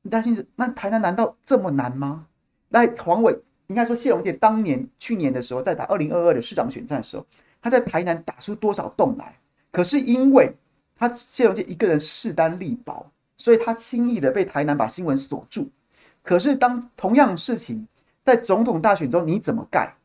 [0.00, 2.26] 你担心那台南难道这么难吗？
[2.70, 7.26] 赖黄伟应该说谢龙介当年去年的时候，在打二零二二的市长选战的时候。
[7.60, 9.38] 他在台南打出多少洞来？
[9.70, 10.56] 可是因为
[10.96, 15.70] 他谢龙介一个人势单力薄，所以他轻易的被台南把新闻锁住。
[16.22, 17.88] 可是当同样事情
[18.22, 19.96] 在总统大选中，你怎么盖？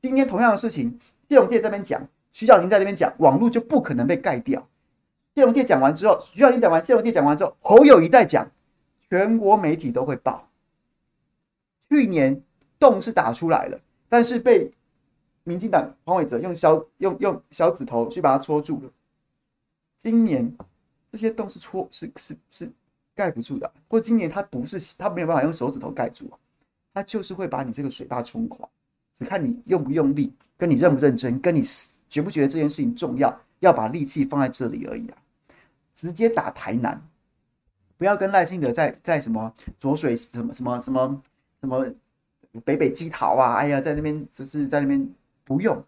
[0.00, 0.98] 今天同样的事情，
[1.28, 4.66] 谢龙介在这边讲，徐小婷在那边讲，网络就不可能被盖掉。
[5.36, 8.50] 谢龙介讲完之后，徐小婷讲完，谢龙介讲完之后，侯友宜在讲，
[9.08, 10.48] 全国媒体都会报。
[11.88, 12.42] 去年
[12.80, 14.72] 洞是打出来了，但是被。
[15.46, 18.90] 民进党黄伟哲用小用用小指头去把它戳住了。
[19.98, 20.56] 今年
[21.14, 22.72] 这些洞是戳是是是
[23.14, 26.28] 盖不住的，或今年他不是他没有办法用手指头盖住，
[26.92, 28.68] 他就是会把你这个水坝冲垮，
[29.14, 31.62] 只看你用不用力，跟你认不认真，跟你
[32.08, 35.18] 觉不觉得这件事情重要，要把力气放在这里而已啊！
[35.94, 37.00] 直接打台南，
[37.96, 41.22] 不要跟赖清德在在什么浊水什么什么什么
[41.60, 41.86] 什么
[42.64, 45.08] 北北基桃啊，哎呀，在那边就是在那边。
[45.46, 45.84] 不用，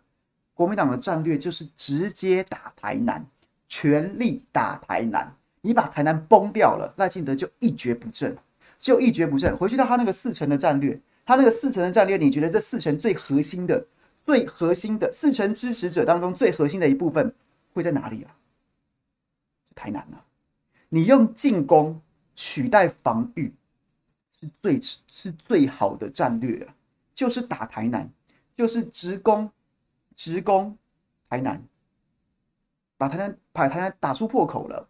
[0.52, 3.26] 国民党的战略就是直接打台南，
[3.68, 5.34] 全力打台南。
[5.60, 8.36] 你把台南崩掉了，赖清德就一蹶不振，
[8.78, 9.56] 就一蹶不振。
[9.56, 13.86] 回去到他那个四成的战略，他那个四成的战略，你觉得这四成最核心的、
[14.24, 17.34] 最核心的四成支持者当中最核心的一部分
[17.72, 18.36] 会在哪里啊？
[19.74, 20.24] 台南啊！
[20.88, 22.00] 你用进攻
[22.34, 23.52] 取代防御，
[24.32, 26.74] 是最是最好的战略啊，
[27.14, 28.08] 就是打台南。
[28.54, 29.50] 就是直攻，
[30.14, 30.78] 直攻
[31.28, 31.62] 台南，
[32.96, 34.88] 把台南把台南打出破口了，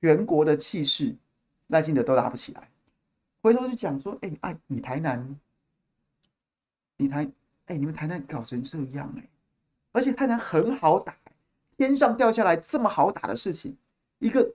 [0.00, 1.14] 全国的气势
[1.68, 2.68] 赖清德都打不起来。
[3.40, 5.38] 回头就讲说，哎、欸、哎，你台南，
[6.96, 7.28] 你台，
[7.66, 9.28] 哎、你们台南搞成这样哎、
[9.92, 11.14] 而且台南很好打，
[11.76, 13.76] 天上掉下来这么好打的事情，
[14.18, 14.54] 一个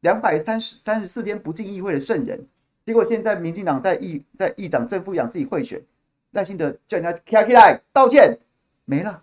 [0.00, 2.46] 两百三十三十四天不进议会的圣人，
[2.84, 5.82] 结果现在民进党在议在议长正副议长自己贿选。
[6.32, 8.38] 赖清德叫人家起来起来道歉，
[8.86, 9.22] 没了。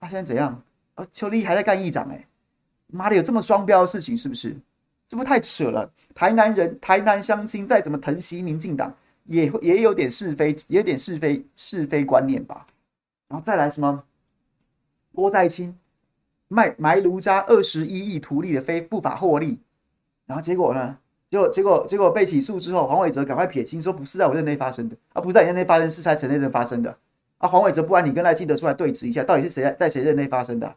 [0.00, 0.62] 他、现在怎样？
[1.12, 2.26] 邱力还在干议长哎、
[2.88, 4.56] 妈的，有这么双标的事情是不是？
[5.06, 5.90] 这不太扯了。
[6.14, 12.66] 台南人、台南乡亲再怎么疼惜民进党，也也有点是非，也有点是非是非观念吧。
[13.28, 14.04] 然后再来什么？
[15.12, 15.76] 郭在清
[16.46, 19.58] 卖埋卢渣二十一亿图利的非不法获利，
[20.26, 20.96] 然后结果呢？
[21.28, 26.96] 结果，结果，结果被起诉之后，黄伟哲赶快撇清，说不是在我任内发生的啊，不是在你任内发生，是在陈内任发生的
[27.38, 27.48] 啊。
[27.48, 30.74] 黄伟哲，不然你跟赖清德出来对质一下，到底是谁在在谁任内发生的？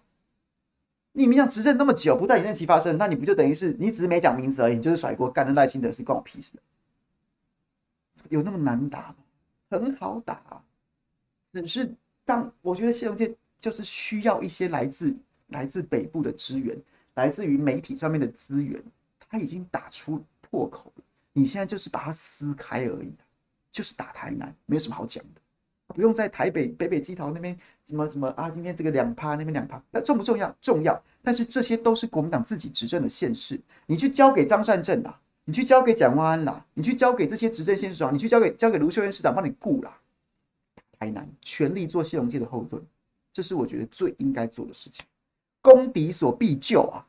[1.13, 6.53] 你们想执政那么久，不在你任期发生，那你不就等于是你只是没讲名字而已，你就是甩锅，干的赖清德是关我屁事？
[8.29, 9.15] 有那么难打吗？
[9.69, 10.61] 很好打啊，
[11.53, 11.95] 只是
[12.25, 15.15] 当我觉得谢龙介就是需要一些来自
[15.47, 16.77] 来自北部的资源，
[17.15, 18.83] 来自于媒体上面的资源，
[19.29, 20.23] 他已经打出。
[20.53, 23.11] 破口了，你现在就是把它撕开而已，
[23.71, 25.41] 就是打台南，没有什么好讲的，
[25.93, 30.53] 不用在台北北北基桃那边什么什么啊，今天这个两趴，那边两趴，那重不重要？
[30.59, 39.97] 重要，但是这些都是国民党自己执政的县市，你去交给张善政啦，你去交给蒋万安啦，你去交给这些执政县市长，你去交给交给卢秀燕市长帮你顾啦，
[40.99, 42.81] 台南全力做谢龙介的后盾，
[43.31, 45.05] 这是我觉得最应该做的事情，
[45.61, 47.05] 攻敌所必救啊！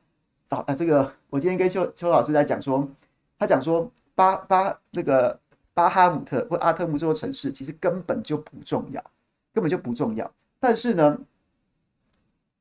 [0.46, 2.88] 早啊，这个我今天跟邱邱老师在讲说。
[3.36, 5.38] 他讲说八八那个
[5.74, 9.04] 巴哈姆特或阿特姆这座城市其实根本就不重要，
[9.52, 10.30] 根本就不重要。
[10.60, 11.18] 但是呢，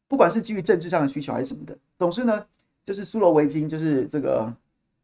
[0.08, 2.46] 不管是基于政治上的需求还是什么的，总之呢，
[2.84, 4.54] 就是苏罗维金，就是这个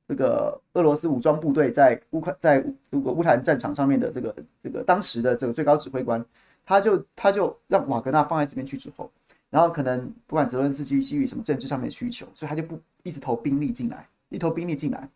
[0.07, 2.59] 这个俄罗斯武装部队在乌克在
[2.91, 6.25] 这个乌克兰战场上面的这个这个当时的这个最高指挥官，
[6.65, 9.09] 他就他就让瓦格纳放在这边去之后，
[9.51, 15.07] 然后可能不管泽伦斯基于基于什么政治上面的需求，所以他就不一直投兵力进来，一投兵力进来。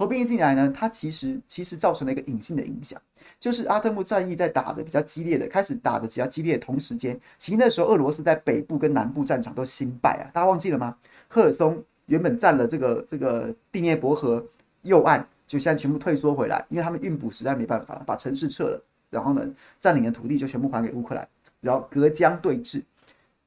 [0.00, 2.98] 投兵一进来呢，它其实其实造成了一个隐性的影响，
[3.38, 10.96] 就是阿特木战役在打的比较激烈的，开始打的比较激烈的同时间，其实那时候俄罗斯在北部跟南部战场都新败啊，大家忘记了吗？
[11.28, 14.42] 赫尔松原本占了这个这个第聂伯河
[14.84, 19.46] 右岸，就现在全部退缩回来，因为他们运补实在没办法了把城市撤了，然后呢，
[19.78, 21.28] 占领的土地就全部还给乌克兰，
[21.60, 22.82] 然后隔江对峙。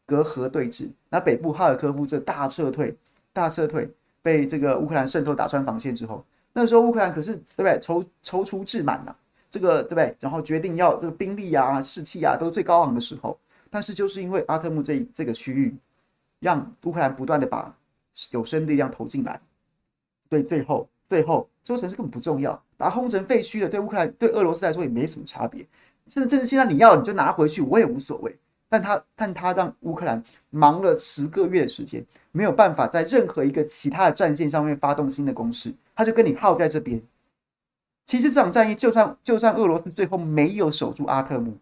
[0.05, 2.95] 隔河对峙，那北部哈尔科夫这大撤退，
[3.31, 3.89] 大撤退
[4.21, 7.79] 被这个乌克兰渗透打穿防线之后，那时候乌克兰可是对不对？
[7.79, 9.15] 踌踌躇志满呐，
[9.49, 10.15] 这个对不对？
[10.19, 13.37] 然后决定要这个兵力啊、士气啊都最高昂的时候，
[13.69, 15.75] 但是就是因为阿特木这这个区域，
[16.39, 17.75] 让乌克兰不断的把
[18.31, 19.41] 有生力量投进来，
[20.29, 25.65] 所以最后最后这座城市根本不重要，把它轰成废墟了，对乌克兰对俄罗斯来说也没什么差别。
[26.07, 28.37] 甚至现在你要你就拿回去，我也无所谓。
[28.69, 37.01] 但他但他让乌克兰忙了十个月的时间，没有办法在任何一个其他的战线上面发动新的攻势，他就跟你耗在这边。
[38.05, 41.53] 其实这场战役，就算就算俄罗斯最后没有守住阿特木，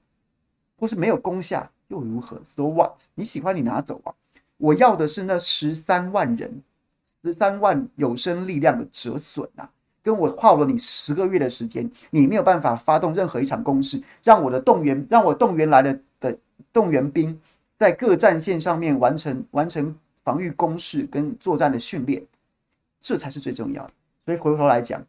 [0.77, 2.93] 或是没有攻下，又如何？So what？
[3.15, 4.13] 你喜欢你拿走啊！
[4.57, 6.63] 我要的是那十三万人，
[7.23, 9.69] 十三万有生力量的折损啊！
[10.03, 16.35] 跟我耗了你十个月的时间，你没有办法发动任何一场攻势，让我的动员，让我动员来的的
[16.73, 17.39] 动员兵
[17.77, 22.25] 在各战线上面完成完成防御攻势跟作战的训练，
[22.99, 23.93] 这才是最重要的。
[24.23, 25.03] 所以回过头来讲，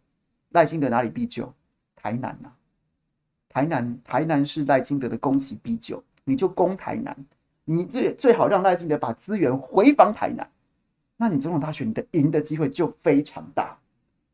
[0.50, 1.52] 赖清德哪里必救？
[1.94, 2.56] 台南呐、啊，
[3.48, 7.16] 台南台南是赖清德的攻其必救，你就攻台南，
[7.64, 10.50] 你最最好让赖清德把资源回防台南，
[11.16, 13.78] 那你总统大选你的赢的机会就非常大。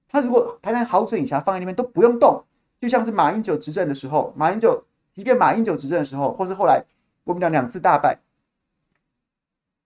[0.09, 2.43] 他如果台南好整以暇放在那边都不用动，
[2.81, 6.83] 就像是马英九执政的时候，马英九即便马英九执政的时候，或是后来
[7.25, 8.19] 国民党两次大败，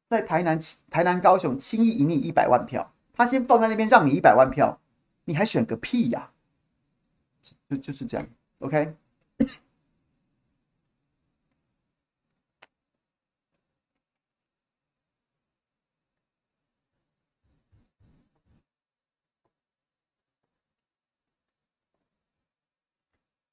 [0.09, 0.57] 在台南、
[0.91, 4.79] 台南、高雄轻易赢你一百万票，他先放在那边让你一百万票，
[5.25, 6.33] 你还选个屁呀、啊？
[7.69, 8.27] 就就是这样
[8.61, 8.95] ，OK。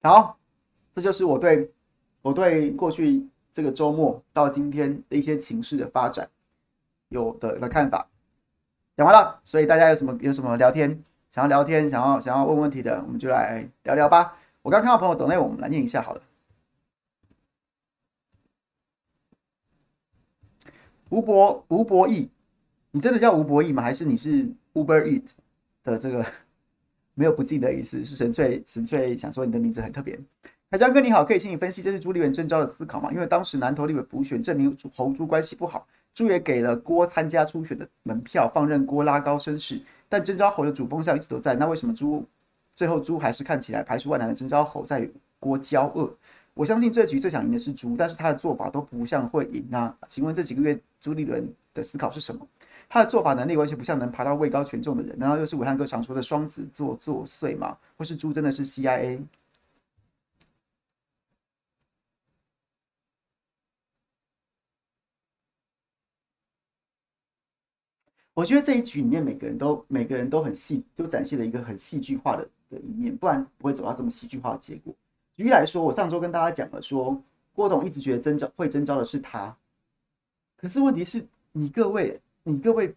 [0.02, 0.40] 好，
[0.96, 1.70] 这就是我对
[2.22, 6.30] 我对过去这个周末到今天的一些情势的发展
[7.10, 8.08] 有的一个看法。
[8.96, 14.38] 讲完了，所以大家有什么有什么聊天想要聊天想要想要问问题的，我们就来聊聊吧。
[14.62, 16.22] 我刚看到朋友抖内，我们来念一下好了。
[21.10, 22.30] 吴博吴博义，
[22.92, 23.82] 你真的叫吴博义吗？
[23.82, 25.30] 还是你是 Uber Eat
[25.84, 26.26] 的这个？
[27.16, 30.18] 没有不敬的意思，是纯粹纯粹想说你的名字很特别。
[30.72, 33.12] 海江哥你好，可以请你分析这是朱立伦征召的思考吗？
[33.12, 41.56] 因为当时南投立委补选证明侯朱关系不好，朱也给了郭参加初选的门票，放任郭拉高声势，但征召侯的主风向一直都在。
[41.56, 42.26] 那为什么朱
[42.76, 46.12] 最后朱还是看起来排除万难的征召侯，在与郭交恶？
[46.56, 49.96] 我相信这局最想赢的是朱，但是他的做法都不像会赢啊。
[50.10, 52.46] 请问这几个月朱立伦的思考是什么？
[52.90, 57.78] 他的做法能力完全不像能爬到位高权重的人，难道又是武汉哥常说的双子座作祟吗？
[57.98, 59.20] 或是朱真的是 CIA？
[68.40, 74.94] 我觉得这一局里面每个人都每个人都很戏，都展现了一个很戏剧化的的一面，不然不会走到这么戏剧化的结果。
[75.36, 77.22] 举例来说，我上周跟大家讲了说，
[77.54, 79.54] 郭董一直觉得征召会征召的是他，
[80.56, 82.22] 可是问题是你各位。
[82.44, 82.96] 你各位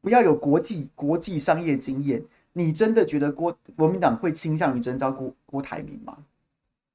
[0.00, 6.16] 不要有国际国际商业经验，你真的觉得郭国民党会倾向于征召郭郭台铭吗？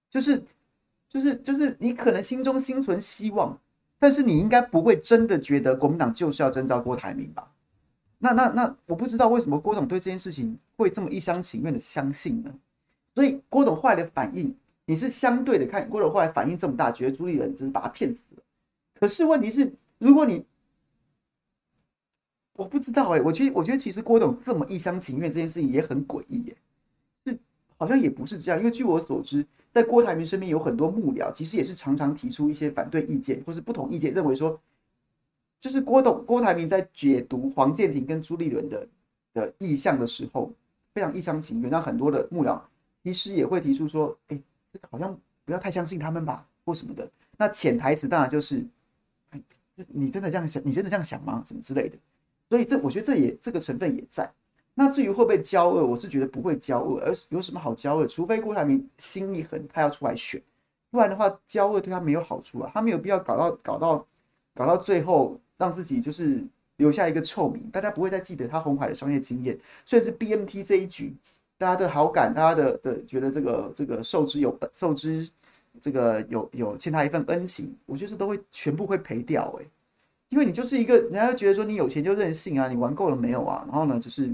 [0.09, 0.43] 就是
[1.07, 3.57] 就是就是你可能心中心存希望，
[3.99, 7.49] 但是你应该不会真的觉得国民党就是要征召郭台铭吧？
[8.19, 12.53] 那那那我不知道为什么郭董对这件事情会这么一厢情愿的相信呢？
[13.13, 14.55] 所以郭董后来的反应，
[14.85, 18.43] 你是相对的看郭董后来反应这么大，觉得朱立伦真是把他骗死了。
[18.99, 20.45] 可是问题是，如果你
[22.53, 26.57] 我不知道哎、我觉得我觉得其实郭董这么一厢情愿这件事情也很诡异耶，
[27.25, 27.37] 是
[27.77, 34.59] 好像也不是这样，因为据我所知，在郭台铭身边有很多幕僚，其实也是常常提出一些反对意见或是不同意见，认为说，
[35.59, 38.87] 就是郭董郭台铭在解读黄健庭跟朱立伦的
[39.33, 40.51] 的意向的时候，
[40.93, 42.59] 非常一厢情愿，让很多的幕僚
[43.03, 44.39] 其实也会提出说，哎，
[44.71, 47.09] 这个好像不要太相信他们吧，或什么的。
[47.37, 48.65] 那潜台词当然就是，
[49.31, 49.41] 哎，
[49.87, 50.61] 你真的这样想？
[50.65, 51.43] 你真的这样想吗？
[51.45, 51.97] 什么之类的。
[52.49, 54.31] 所以这我觉得这也这个成分也在。
[54.73, 58.05] 那至于会不会交恶，我是觉得不会交恶，而有什么好交恶？
[58.07, 60.41] 除非郭台铭心一狠，他要出来选，
[60.91, 64.07] 不然的话交恶对他没有好处啊，他没有必要搞到搞到
[64.53, 66.43] 搞到最后让自己就是
[66.77, 71.13] 留下一个臭名，大家不会再记得他红海的商业经验，甚至 BMT 这一局，
[71.57, 75.27] 大家的好感，大家的的觉得这个这个受之有受之
[75.81, 79.65] 这个有有欠他一份恩情，我觉得这都会全部会赔掉哎、
[80.29, 83.63] 因为你就是一个，人家觉得说你有钱就任性啊，你玩够了没有啊？
[83.67, 84.29] 然后呢，就是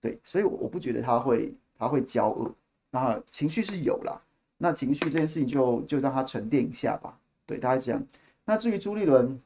[0.00, 2.52] 对，所以我不觉得他会他会交恶，
[2.90, 4.20] 那情绪是有啦，
[4.58, 7.16] 那情绪这件事情就就让他沉淀一下吧。
[7.46, 8.02] 对，大概这样。
[8.44, 9.40] 那至于朱立伦，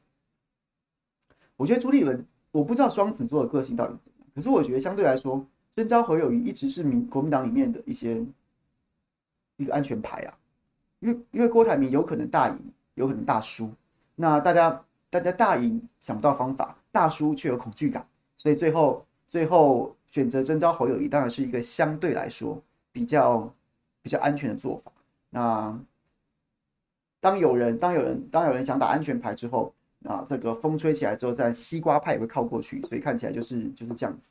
[1.57, 8.23] 我觉得朱立伦，我不知道双子座的个性到底怎样，可是我觉得相对来说，征召侯友宜一直是民国民党里面的一些
[9.57, 10.37] 一个安全牌啊，
[10.99, 12.57] 因为因为郭台铭有可能大赢，
[12.93, 13.71] 有可能大输，
[14.15, 23.51] 那大家大家大赢想不到方法，大输却有恐惧感，所以最后最后选择征召侯友宜，当然是一个相对来说比较
[24.01, 24.91] 比较安全的做法。
[25.29, 25.77] 那
[27.19, 29.73] 当有人当有人当有人想打安全牌之后，
[30.03, 34.29] 啊，这个风吹起来之后，在西瓜派也会靠过去，所以看起来就是就是这样子。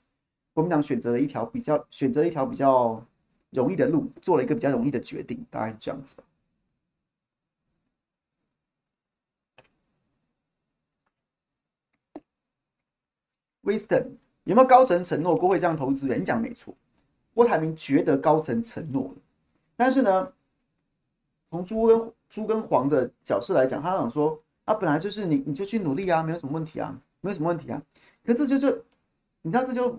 [0.55, 3.05] 国民党选择了一条比较选择了一条比较
[3.51, 6.15] 容易的路，做了一个比较容易的决定，大概这样子。
[13.63, 14.07] Wisdom
[14.45, 16.25] 有没有高层承诺郭会这样投资人？
[16.25, 16.73] 讲没错，
[17.35, 19.15] 郭台铭觉得高层承诺了，
[19.77, 20.33] 但是呢，
[21.51, 24.41] 从朱跟朱跟黄的角色来讲，他想说。
[24.67, 27.81] 啊，本来就是你，你就去努力啊，没有什么问题啊，没有什么问题啊。
[28.25, 28.85] 可这就是，
[29.43, 29.99] 你知道这就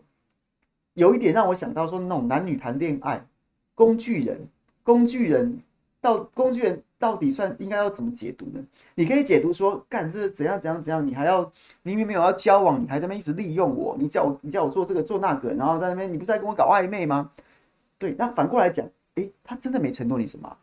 [0.93, 3.25] 有一点让我想到说，那种男女谈恋爱，
[3.73, 4.47] 工具人，
[4.83, 5.57] 工具人
[6.01, 8.61] 到工具人到底算应该要怎么解读呢？
[8.95, 11.49] 你可以解读说，干这怎样怎样怎样，你还要
[11.81, 17.31] 明明没有要交往，你还在那边一直利用我，你叫我你叫我做这个做那个，然后在那边你不是在跟我搞暧昧吗？
[17.97, 20.57] 对，那反过来讲，诶，他真的没承诺你什么？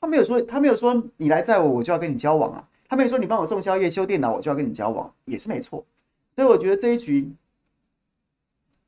[0.00, 2.68] 他没有说，他没有说你来载我，我就要跟你交往啊。
[2.90, 5.86] 他没说你帮我送宵夜、修电脑，我就要跟你交往，也是没错。
[6.34, 7.32] 所以我觉得这一局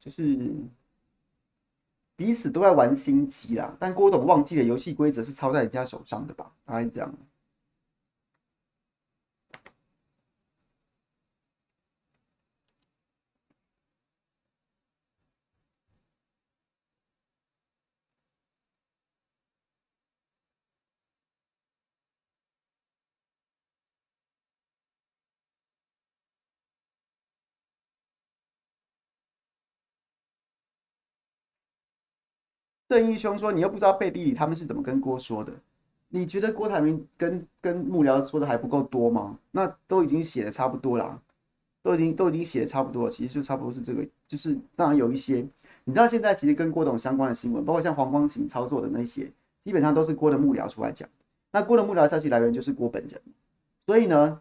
[0.00, 0.53] 就是
[2.16, 3.76] 彼此都在玩心机啦。
[3.78, 6.50] 但郭董忘记了游戏规则是抄在人家手上的吧？
[6.64, 7.14] 大概是这样。
[32.93, 35.51] 正义兄说：“你又不知道背地里他们是怎么跟郭说的？
[36.11, 39.38] 你觉得郭台铭跟跟幕僚说的还不够多吗？
[39.51, 41.18] 那都已经写的差不多了，
[41.82, 43.11] 都已经都已经写的差不多了。
[43.11, 45.36] 其实就差不多是这个，就是当然有一些，
[45.84, 49.32] 你知道现在其实跟郭董相关的新闻，包括像黄光芹操作的那些，
[49.62, 51.09] 基本上都是郭的幕僚出来讲。
[51.51, 53.18] 那郭的幕僚消息来源就是郭本人，
[53.86, 54.38] 所以呢，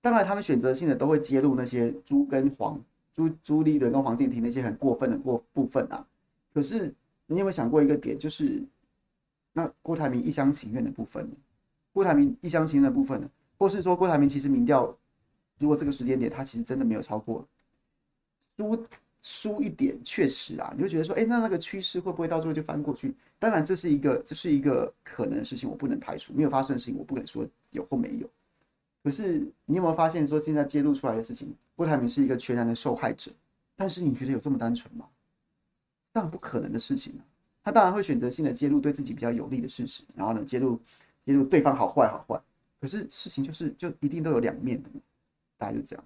[0.00, 2.82] 当然他们选择性的都会揭露那些朱跟黄、
[3.14, 6.04] 朱朱立伦跟黄健庭那些很过分的过部分啊。”
[6.52, 6.94] 可是，
[7.26, 8.62] 你有没有想过一个点，就是
[9.52, 11.36] 那郭台铭一厢情愿的部分呢？
[11.92, 13.30] 郭台铭一厢情愿的部分呢？
[13.58, 14.96] 或是说郭台铭其实民调，
[15.58, 17.46] 如果这个时间点他其实真的没有超过
[18.56, 18.86] 输
[19.22, 23.14] 输一点，确实啊，你会觉得说，哎，那那个趋势会不会到最后就翻过去？
[23.38, 28.28] 当然，这是一个这是一个可能的事情，我不能排除没有发生的事情，我不敢说有或没有。
[29.02, 33.30] 可是你有没有发现说，现在揭露出来的事情，郭台铭是一个全然的受害者？
[33.76, 35.06] 但是你觉得有这么单纯吗？
[36.12, 37.14] 当然不可能的事情，
[37.62, 40.80] 他当然会选择性的揭露对自己比较有利的事实，然后呢，揭露
[41.24, 42.40] 揭露对方好坏好坏。
[42.80, 44.88] 可是事情就是就一定都有两面的，
[45.56, 46.04] 大家就这样。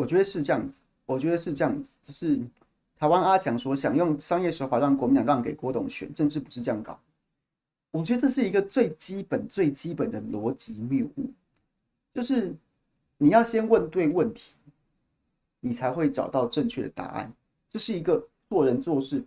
[0.00, 2.40] 我觉得是这样子，我觉得是这样子，就是
[2.96, 6.98] 台湾阿强说想用商业手法让国民党让给郭董选，政治不是这样搞。
[7.90, 11.30] 我觉得这是一个最基本、最基本的逻辑谬误，
[12.14, 12.56] 就是
[13.18, 14.56] 你要先问对问题，
[15.60, 17.30] 你才会找到正确的答案。
[17.68, 19.22] 这是一个做人做事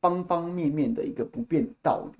[0.00, 2.18] 方方面面的一个不变的道理。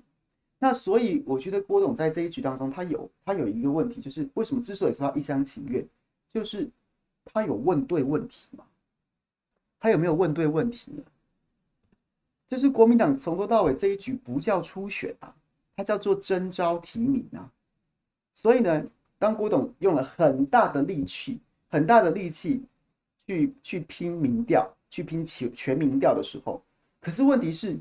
[0.59, 5.83] 那所以我觉得郭董在这一局当中，他有他有一个问题，就是为什么之所以说他一厢情愿，
[6.31, 6.69] 就是。
[7.33, 8.63] 他有问对问题吗？
[9.79, 11.03] 他有没有问对问题呢？
[12.47, 15.35] 就是国民党从头到尾这一局不叫初选啊，
[15.75, 17.51] 它叫做征召提名啊。
[18.33, 18.85] 所以呢，
[19.17, 22.63] 当郭董用了很大的力气、很大的力气
[23.25, 26.61] 去去拼民调、去拼全全民调的时候，
[27.01, 27.77] 可是问题是，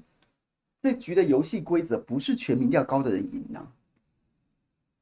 [0.83, 3.67] 这局的游戏规则不是全民调高的人赢啊。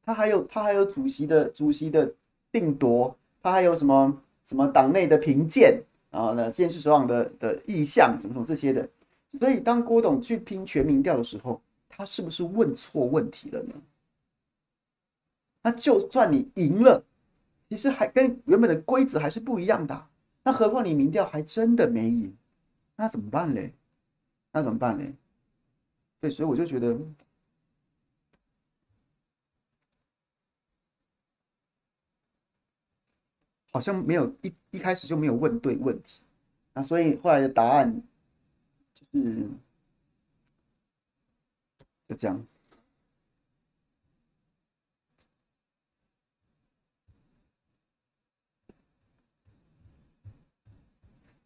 [0.04, 2.12] 他还有他还有主席的主席的
[2.50, 4.20] 定夺，他还有什么？
[4.44, 8.88] 什么党内的评鉴，然后呢，监视首长的的意向什么什么这些的。
[9.38, 13.74] 所以当郭董去拼全民调的时候，他是不是问错问题了呢？
[15.62, 17.02] 那就算你赢了，
[17.68, 20.06] 其实还跟原本的规则还是不一样的。
[20.42, 22.36] 那何况你民调还真的没赢，
[22.96, 23.72] 那怎么办嘞？
[24.50, 25.14] 那怎么办嘞？
[26.20, 26.96] 对，所以我就觉得，
[33.72, 36.22] 好像没有一一开始就没有问对问题，
[36.74, 38.02] 那所以后来的答案
[38.94, 39.48] 就是
[42.08, 42.46] 就这样。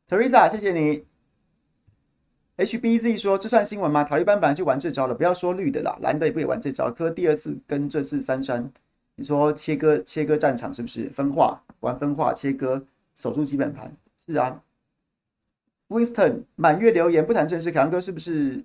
[0.08, 1.04] Teresa，谢谢你。
[2.58, 4.04] HBZ 说：“这算新闻吗？
[4.04, 6.90] 塔利班本来就玩这招了，不要说绿的啦，蓝的也不也玩这招。
[6.92, 8.72] 可第二次跟这次三山，
[9.16, 13.96] 你说切割切割战场是不是分化玩分化切割，守住基本盘？
[14.24, 14.62] 是啊。
[15.88, 18.64] Winston 满月留言不谈正事，凯阳哥是不是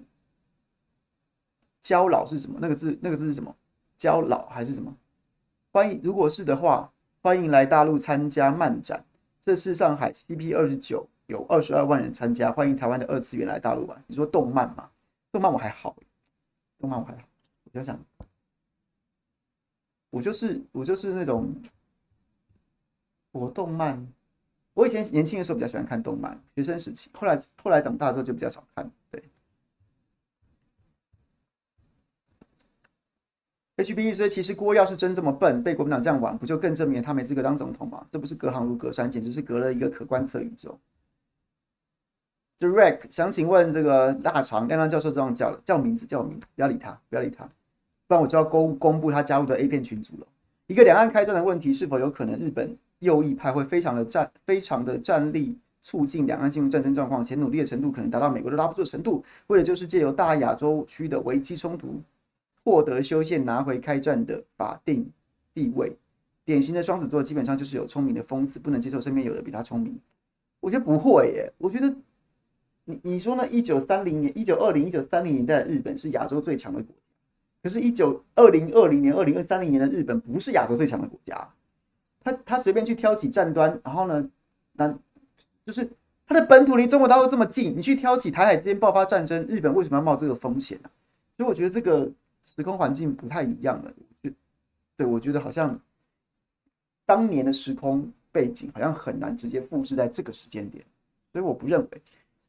[1.82, 2.60] 焦老是什么？
[2.62, 3.56] 那个字那个字是什么？
[3.98, 4.96] 焦老还是什么？
[5.72, 6.92] 欢迎，如果是的话，
[7.22, 9.06] 欢迎来大陆参加漫展。
[9.42, 14.04] 这是上海 CP 二十九。”有二十二万人参加，欢迎台湾的二次元来大陆玩。
[14.06, 14.90] 你说动漫吗？
[15.32, 15.96] 动漫我还好，
[16.78, 17.24] 动漫我还好。
[17.64, 17.98] 我就想，
[20.12, 21.52] 我就是我就是那种，
[23.32, 24.08] 我动漫，
[24.74, 27.10] 我以前年轻的时候比较喜欢看动漫，学生时期。
[27.14, 28.92] 后来后来长大之后就比较少看。
[29.10, 29.24] 对
[33.78, 38.06] ，HBE 说，其实郭要是真这么笨，被国民党这样玩，不就更证明他没资格当总统吗？
[38.12, 40.80] 这不是隔行如隔山，简直是隔了一个可观测宇宙。
[42.60, 47.50] Direct 想请问这个大肠亮亮教授这样叫叫名字叫名字，不要理他，不要理他，
[48.12, 50.28] 不然我就要公公布他加入的 A 片群组了。
[50.68, 62.02] 一个两岸开战的问题，是否有可能日本右翼派会非常的战非常的战力促进两岸进入战争状况，且努力的程度可能达到美国都拉不住的程度，为的就是借由大亚洲区的危机冲突，
[62.66, 65.10] 获得修宪拿回开战的法定
[65.54, 65.96] 地位。
[66.44, 69.98] 典型的双子座基本上就是有聪明的疯子，不能接受身边有的比他聪明。
[70.60, 71.96] 我觉得不会耶，我觉得。
[72.84, 73.48] 你你说呢？
[73.48, 76.94] 一九三零年、一九二零、一九三零年代日本是亚洲最强的国，
[77.64, 81.48] 可是，一九二零二零年、二零二三零年的日本不是亚洲最强的国家。
[82.24, 84.28] 他他随便去挑起战端，然后呢，
[84.74, 84.92] 那
[85.64, 85.88] 就是
[86.26, 90.90] 他的本土离中国大陆这么近，你去挑起台海之间爆发战争，日本为什么要冒这个风险呢？
[91.38, 92.10] 所以我觉得这个
[92.44, 93.92] 时空环境不太一样了。
[94.24, 94.30] 就
[94.98, 95.80] 对，我觉得好像
[97.06, 100.84] 当年的时空背景好像很难直接复制在这个时间点，
[101.32, 102.02] 所以我不认为。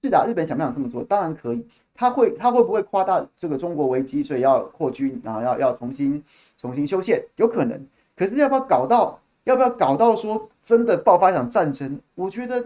[0.03, 1.05] 是的，日本想不想这么做？
[1.05, 1.67] 当然可以。
[1.95, 6.23] 他会，他会不会夸大这个中国危机，所以要扩军，然后要要重新
[6.57, 7.25] 重新修宪？
[7.37, 7.87] 有可能。
[8.17, 9.19] 可是要不要搞到？
[9.45, 12.01] 要不要搞到说真的爆发一场战争？
[12.15, 12.65] 我觉得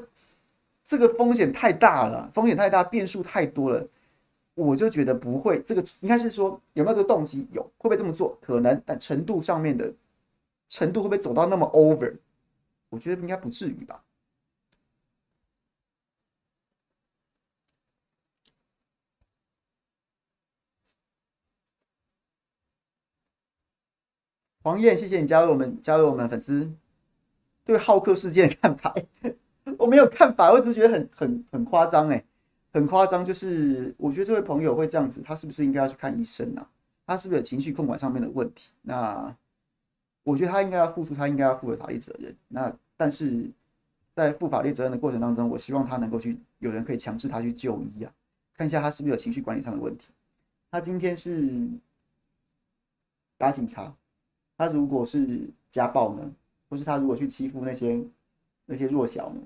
[0.84, 3.82] 这个风险太大了，风险太大，变数太多了。
[4.54, 5.62] 我就觉得不会。
[5.62, 7.46] 这个应该是说有没有这个动机？
[7.52, 8.36] 有，会不会这么做？
[8.42, 9.90] 可能，但程度上面的
[10.68, 12.14] 程度会不会走到那么 over？
[12.90, 14.02] 我觉得应该不至于吧。
[24.66, 26.68] 黄燕，谢谢你加入我们，加入我们粉丝。
[27.64, 28.92] 对浩克事件的看法，
[29.78, 32.24] 我没有看法，我只是觉得很很很夸张，哎，
[32.72, 33.24] 很夸张。
[33.24, 36.68] 就是我觉得这位朋友会这样子，他是不是应该要去看医生啊？
[37.06, 38.72] 他是不是有情绪控管上面的问题？
[38.82, 39.32] 那
[40.24, 42.34] 我觉得他应该要付出，他应该要负的法律责任。
[42.48, 43.48] 那但是
[44.16, 48.12] 在负法律责任的过程当中，我希望他能够去，有人可以强制他去就医啊，
[48.56, 50.08] 看一下他是不是有情绪管理上的问题。
[50.72, 51.68] 他今天是
[53.38, 53.94] 打警察。
[54.56, 56.32] 他如果是家暴呢，
[56.68, 58.02] 或是他如果去欺负那些
[58.64, 59.40] 那些弱小呢？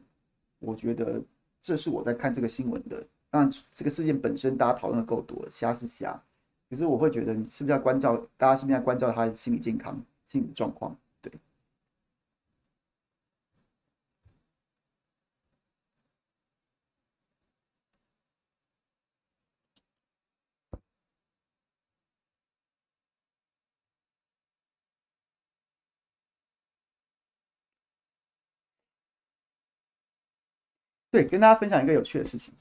[0.58, 1.20] 我觉得
[1.62, 3.04] 这是我在看这个新闻的。
[3.30, 6.20] 当然，这个事件本身大家讨论的够多，瞎是瞎。
[6.68, 8.56] 可是我会觉得，你是不是要关照大家？
[8.56, 10.96] 是不是要关照他的心理健康、心理状况？
[31.11, 31.24] 对。
[31.24, 32.52] 跟大家分享一个有趣的事情。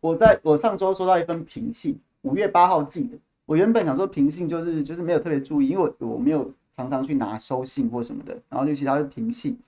[0.00, 3.18] 我在我上周收到一封平信，五月八号寄的。
[3.44, 8.36] 我原本想说平信就是就是没有特别注意，因为我我没有常常去拿收信或什么的。
[8.48, 9.58] 然后就其他是平信，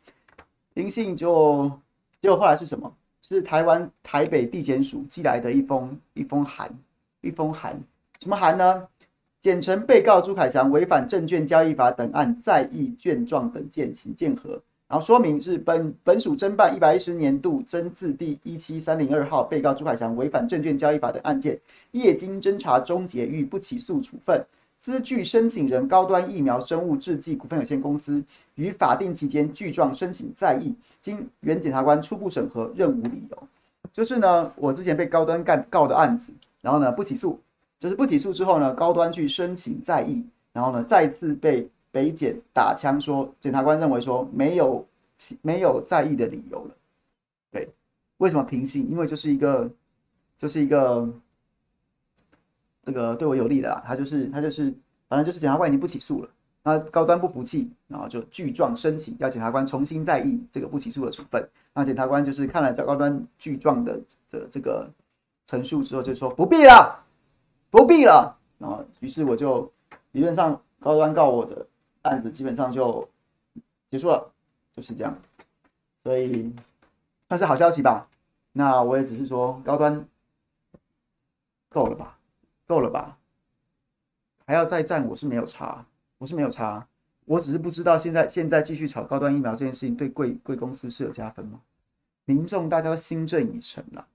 [0.74, 1.70] 平信就
[2.20, 2.95] 结果后来是什么？
[3.24, 6.76] 是台湾台北地检署寄来的一封一封函，
[7.20, 7.80] 一封函，
[8.18, 8.89] 什么函呢？
[9.39, 14.61] 简称被告朱凯翔违反证券交易法等案再议卷状等件，请见核。
[14.93, 21.59] 然后说明是本本署侦办一百一十年度侦字第一七三零二号被告朱海翔违反证券交易法等案件，
[21.93, 24.45] 业经侦查终结，予不起诉处分。
[24.78, 28.22] 资具申请人高端疫苗生物制剂股份有限公司
[28.57, 33.49] 于法定期间具状申请再议，经原检察官初步审核，认无理由。
[33.90, 37.40] 就是呢，我之前被高端干告的案子，然后呢不起诉，
[37.80, 40.22] 就是不起诉之后呢，高端去申请再议，
[40.53, 44.84] 然后呢再次被北检打枪说，检察官认为说没有
[45.43, 46.74] 没有在意的理由了。
[47.53, 47.68] 对，
[48.16, 48.90] 为什么平信？
[48.90, 49.70] 因为就是一个
[50.36, 51.09] 就是一个
[52.84, 54.74] 这个对我有利的啦，他就是他就是
[55.09, 56.28] 反正就是检察官已经不起诉了。
[56.64, 61.47] 那高端不服气，然后就具状申请要检察官重新再议这个不起诉的处分。
[61.74, 64.88] 那检察官就是看了高端具状的的这个
[65.45, 67.05] 陈述之后，就说不必了，
[67.68, 68.38] 不必了。
[68.59, 69.70] 然后于是我就
[70.12, 71.66] 理论上高端告我的
[72.03, 73.09] 案子基本上就
[73.90, 74.32] 结束了，
[74.74, 75.18] 就是这样。
[76.03, 76.53] 所以
[77.28, 78.09] 算是好消息吧。
[78.53, 80.07] 那我也只是说高端
[81.68, 82.18] 够了吧，
[82.66, 83.16] 够了吧，
[84.46, 85.84] 还要再战，我是没有差。
[86.18, 86.86] 我是没有差，
[87.24, 91.61] 我只是不知道现在现在继续炒高端疫苗这件事情对贵贵公司是有加分吗？
[92.26, 94.07] 民众大家都心正已诚了，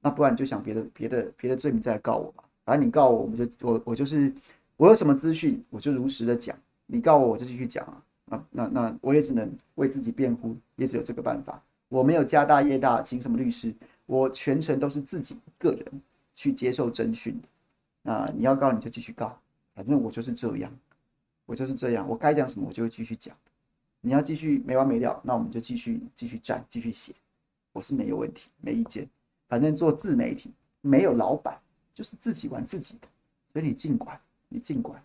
[0.00, 2.44] 那不然你就想别的别的别的罪名再来告我吧。
[2.64, 4.32] 反正你告我，我们就我我就是
[4.78, 6.56] 我有什么资讯我就如实的讲，
[6.86, 8.02] 你告我我就继续讲啊。
[8.26, 11.62] 那那那我也只能为自己辩护，也只有这个办法。
[11.88, 13.74] 我没有家大业大，请什么律师，
[14.06, 16.02] 我全程都是自己一个人
[16.34, 17.48] 去接受侦讯的。
[18.02, 19.38] 那你要告你就继续告，
[19.74, 20.72] 反正我就是这样。
[21.46, 23.36] 我就是这样，我该讲什么我就会继续讲。
[24.00, 27.12] 你要继续没完没了，那我们就继续继续战，继续写。
[27.72, 29.06] 我是没有问题，没意见。
[29.46, 31.58] 反正做自媒体没有老板，
[31.92, 33.08] 就是自己玩自己的，
[33.52, 34.18] 所以你尽管，
[34.48, 35.02] 你尽管。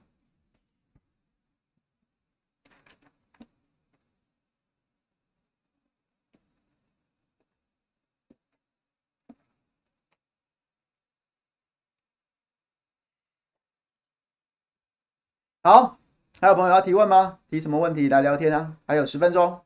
[15.62, 16.00] 好。
[16.42, 17.40] 还有朋友要提问吗？
[17.50, 18.78] 提什么问题来聊天啊？
[18.88, 19.62] 还有十分钟。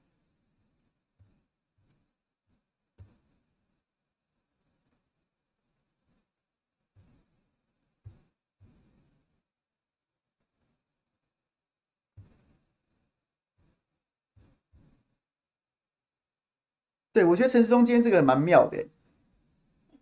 [17.11, 18.87] 对，我觉得陈时中今天这个蛮妙的。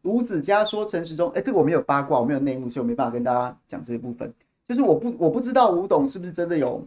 [0.04, 4.34] 吴子嘉说陈时中，哎，这个我没有八卦，我没有内幕，所以我没办法跟大家讲这一部分。
[4.72, 6.82] 就是我不我不知道吴董是不是真的有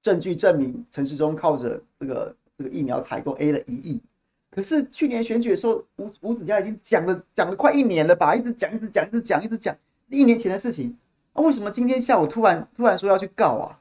[0.00, 4.00] 证据证明陈世忠靠着这个这个疫苗采购 A 了一亿，
[4.50, 9.76] 可是去年选举的时候，吴吴子嘉已经讲了讲了快一年了吧，一直讲一直讲一直讲一直讲，
[10.08, 10.96] 一年前的事情，
[11.34, 13.78] 那为什么今天下午突然突然说要去告啊？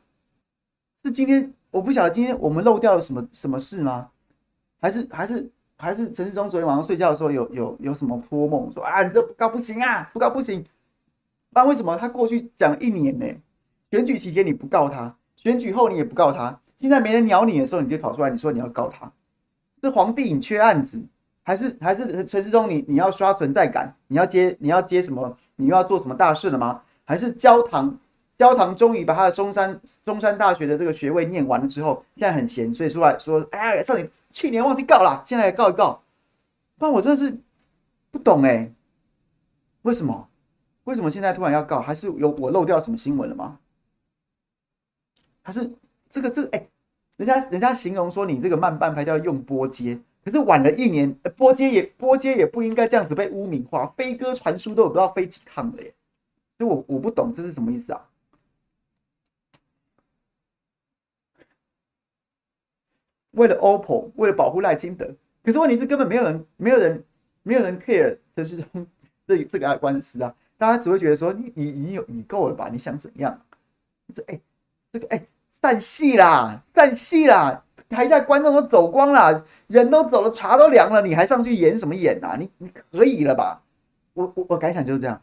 [1.02, 4.10] 是今天我不晓得今天我们漏掉了什么什么事吗？
[4.82, 10.66] 还是还是还是陈世忠昨天晚上睡觉的时候有有有什么托梦说啊你这不告不行啊，不告不行。
[11.52, 13.26] 那为什么他过去讲一年呢？
[13.91, 19.12] 选举期间你不告他，选举后你也不告他，现在没人鸟你的时候，你就跑出来，你说你要告他，
[19.84, 21.02] 是皇帝你缺案子，
[21.43, 25.38] 还是还是陈时中你你要刷存在感，你要接你要接什么？
[25.58, 26.82] 你又要做什么大事了吗？
[27.04, 27.99] 还是焦糖
[28.34, 36.02] 焦糖终于把他的中山中山大学的这个学位念完了之后，现在很闲，所以出来说，哎呀，少你去年忘记告了，现在告一告。
[36.80, 37.38] 但我真的是
[38.10, 38.72] 不懂哎，
[39.82, 40.30] 为什么？
[40.86, 41.80] 为什么现在突然要告？
[41.80, 43.60] 还是有我漏掉什么新闻了吗？
[45.44, 45.72] 还是
[46.10, 46.68] 这个这哎、
[47.18, 55.94] 人家人家形容说你这个慢半拍叫用波接，可是晚了一年，波接也波接也不应该这样子被污名化，飞鸽传书都有不知道飞几趟了耶！
[56.58, 58.08] 所以我我不懂这是什么意思啊？
[63.32, 67.04] 为了 OPPO，为了保护赖清德，可是问题是根本没有人没有人
[67.44, 68.86] 没有人 care 陈时中
[69.26, 70.36] 这这个官司啊。
[70.62, 72.70] 大家只会觉得说你你你有你够了吧？
[72.72, 73.36] 你想怎样？
[74.14, 74.39] 这哎，
[74.93, 77.64] 这个哎，散戏啦，散戏啦！
[77.89, 82.36] 台下观众都走光了，人都走了，茶都凉了，你还上去演什么演啊？
[82.38, 83.64] 你你可以了吧？
[84.14, 85.20] 我我我感想就是这样。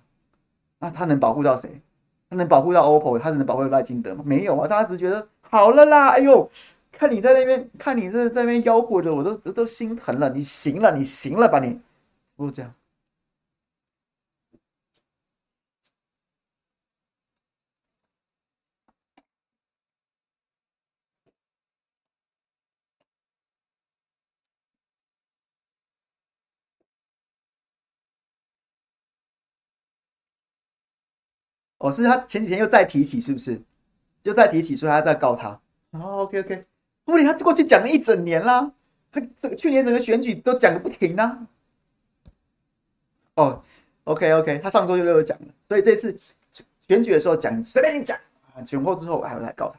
[0.80, 1.80] 那他能保护到谁？
[2.28, 3.20] 他能保护到 OPPO？
[3.20, 4.24] 他能保护到赖清德吗？
[4.26, 4.66] 没有啊！
[4.66, 6.08] 大家只是觉得好了啦。
[6.08, 6.50] 哎呦，
[6.90, 10.30] 看你在那边，看你这在那边吆喝着，我都都心疼了。
[10.30, 11.60] 你行了，你行了吧？
[11.60, 11.80] 你
[12.34, 12.74] 不是这样。
[31.78, 33.60] 哦，是他前几天又再提起，是不是？
[34.24, 35.48] 又再提起说他在告他。
[35.92, 36.64] 哦，OK OK，
[37.04, 38.70] 不理他过去讲了一整年啦，
[39.10, 41.46] 他这个去年整个选举都讲个不停啊。
[43.34, 43.62] 哦
[44.04, 46.18] ，OK OK，他上周就又有讲了，所以这次
[46.88, 48.18] 选举的时候讲随便你讲
[48.54, 49.78] 啊，选后之后还要来告他。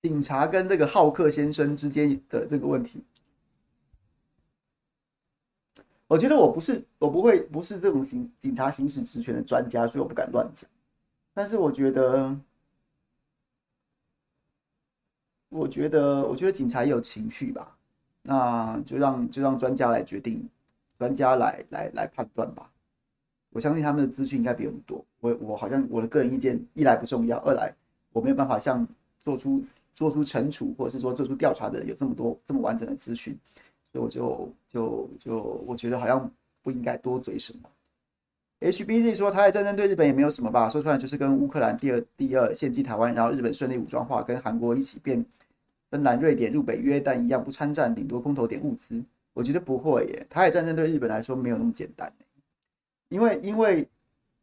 [0.00, 3.02] 警察跟这个浩克先生之间的这个问题，
[6.06, 10.70] 我觉得我不是，我不会，不是这种行警察行使职权的专家，所以我不敢乱讲。
[11.34, 12.38] 但是我觉得，
[15.48, 17.76] 我觉得，我觉得警察也有情绪吧，
[18.22, 20.48] 那就让就让专家来决定，
[20.96, 22.70] 专家来来来判断吧。
[23.50, 25.04] 我相信他们的资讯应该比我们多。
[25.18, 27.74] 我我好像我的个人意见一来不重要，二来
[28.12, 28.86] 我没有办法像
[29.20, 29.64] 做出。
[29.98, 33.36] 做出惩处，或者是说做出调查的有这么多这么完整的资讯，
[33.90, 36.30] 所以我就就就我觉得好像
[36.62, 37.68] 不应该多嘴什么。
[38.60, 45.24] HBZ 说台海战争对日本也没有什么吧，说出来就是跟乌克兰第二第二献祭台湾，然后日本顺利武装化，跟韩国一起变
[45.90, 49.02] 芬兰、瑞典入北约，但一样不参战，顶多空投点物资。
[49.32, 52.12] 我觉得不会耶，台海战争对日本来说没有那么简单，
[53.08, 53.84] 因为因为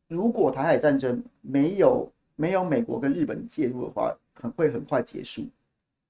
[0.09, 4.13] 如果台海战争没有没有美国跟日本介入的话。
[4.35, 5.47] 很会很快结束，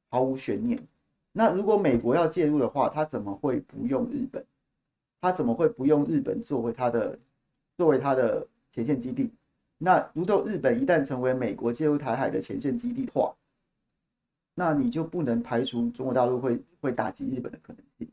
[0.10, 0.82] 毫无悬念。
[1.32, 4.44] 那如果美国要介入的话，他怎么会不用日本？
[5.22, 7.18] 他怎么会不用日本作为他的
[7.78, 9.32] 作为他的前线基地？
[9.78, 13.36] 那如果日本一旦成为美国介入台海的前线基地的话，
[14.54, 18.08] 那你就不能排除中国大陆会会打击日本的可能性。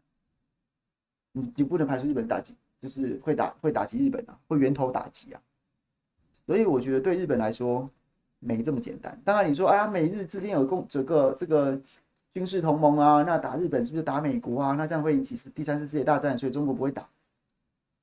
[1.33, 5.41] 你你不能排除日本打击，就是会打会打击日本啊，会源头打击啊。
[6.45, 7.89] 所以我觉得对日本来说。
[8.45, 9.17] 没这么简单。
[9.25, 11.81] 当然，你说，哎呀，美日之间有共这个这个
[12.35, 14.73] 军事同盟啊，那打日本是不是打美国啊？
[14.73, 17.09] 那这样会引起第三次世界大战，所以中国不会打。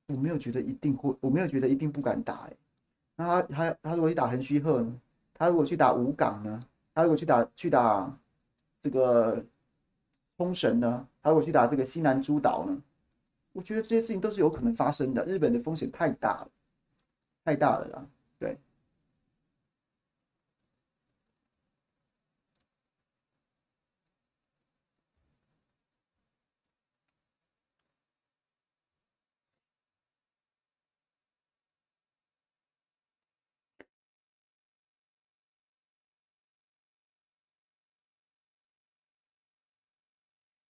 [0.08, 2.48] 我没有觉得一定会，我没有觉得一定不敢打。
[2.48, 2.52] 哎，
[3.16, 5.00] 那他他他如果去打横须贺呢？
[5.34, 6.60] 他如果去打武港呢？
[6.94, 8.18] 他如果去打去打
[8.82, 9.44] 这个
[10.36, 11.06] 冲绳呢？
[11.22, 12.82] 他如果去打这个西南诸岛呢？
[13.52, 15.24] 我觉得这些事情都是有可能发生的。
[15.24, 16.48] 日本的风险太大了，
[17.44, 18.06] 太大了啦。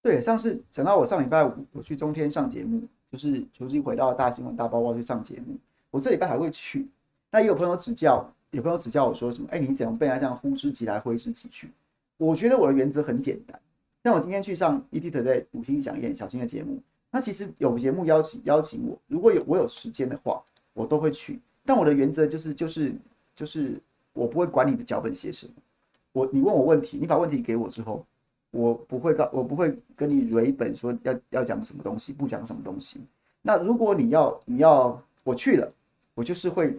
[0.02, 0.14] 对。
[0.16, 5.56] 对，上次讲到我上礼拜五我去中天上节目，就是重新回到大新闻大报报去上节目。
[5.90, 6.88] 我这礼拜还会去，
[7.30, 9.48] 那也有朋友指教，有朋友指教我说什么？
[9.50, 11.70] 哎，你怎么被他这样呼之即来挥之即去？
[12.16, 13.60] 我觉得我的原则很简单。
[14.02, 16.80] 像我今天去上 ETtoday 五星饗宴小新的节目，
[17.10, 20.42] 那其实有节目邀请邀请我，如果有我有时间的话，
[20.72, 21.40] 我都会去。
[21.64, 22.94] 但我的原则就是就是
[23.36, 23.80] 就是
[24.12, 25.52] 我不会管你的脚本写什么，
[26.12, 28.04] 我你问我问题，你把问题给我之后。
[28.50, 33.00] 我不会告，我不会跟你蕊本说要要讲什么东西，不讲什么东西。
[33.42, 35.72] 那如果你要你要我去了，
[36.14, 36.78] 我就是会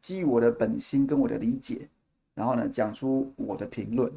[0.00, 1.88] 基于我的本心跟我的理解，
[2.34, 4.10] 然后呢讲出我的评论。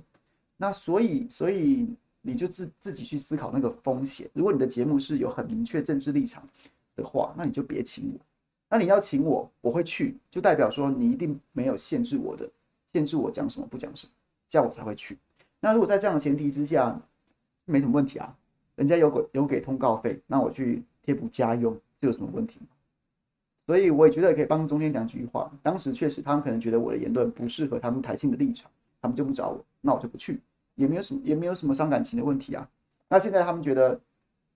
[0.55, 1.87] 那所以所以
[2.21, 4.29] 你就自自己去思考那个风险。
[4.33, 6.47] 如果你的节目是有很明确政治立场
[6.95, 8.19] 的话，那你就别请我。
[8.69, 12.49] 那你要请我，我会去，就代表说你一定没有限制我的，
[12.91, 14.13] 限制我讲什么不讲什么，
[14.47, 15.17] 这样我才会去。
[15.63, 16.93] 那如果在这样的前提之下，
[17.63, 18.35] 没什么问题啊，
[18.75, 22.59] 人家有给有给通告费，那我去贴补家用，这有什么问题？
[23.65, 25.49] 所以我也觉得可以帮中间讲几句话。
[25.61, 28.69] 当时确实他们可能觉得我的言论不适合他们台庆的立场，
[29.01, 30.37] 他们就不找我，那我就不去，
[30.75, 32.67] 也没有什么也没有什么伤感情的问题啊。
[33.07, 33.97] 那现在他们觉得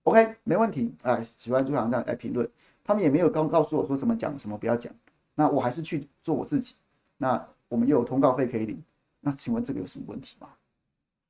[0.02, 2.46] OK 没问题，哎，喜欢朱小强这样来评论，
[2.84, 4.92] 他们也没有告告诉我说怎么讲什么不要讲，
[5.34, 6.74] 那我还是去做我自己。
[7.16, 8.78] 那我们又有通告费可以领，
[9.22, 10.48] 那请问这个有什么问题吗？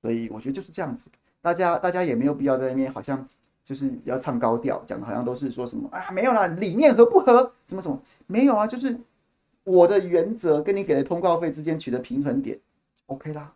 [0.00, 1.08] 所以我觉得就是这样子，
[1.40, 3.26] 大家大家也没有必要在那边好像
[3.64, 8.98] 就是要唱高调，讲的好像都是说什么啊没有啦，理念合不合什么什么没有啊，就是
[9.64, 12.58] 我的原则跟你给的通告费之间取得平衡点
[13.06, 13.52] ，OK 啦。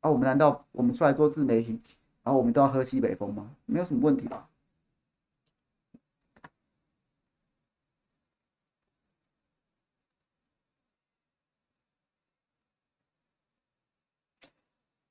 [0.00, 1.78] 啊，我们难道我们出来做自媒体，
[2.24, 3.50] 然后我们都要喝西北风吗？
[3.66, 4.48] 没有什么问题吧？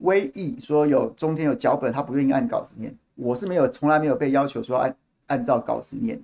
[0.02, 2.96] 威毅说有中天有脚本，他不愿意按稿子念。
[3.16, 4.96] 我是没有，从来没有被要求说按
[5.28, 6.22] 按照稿子念。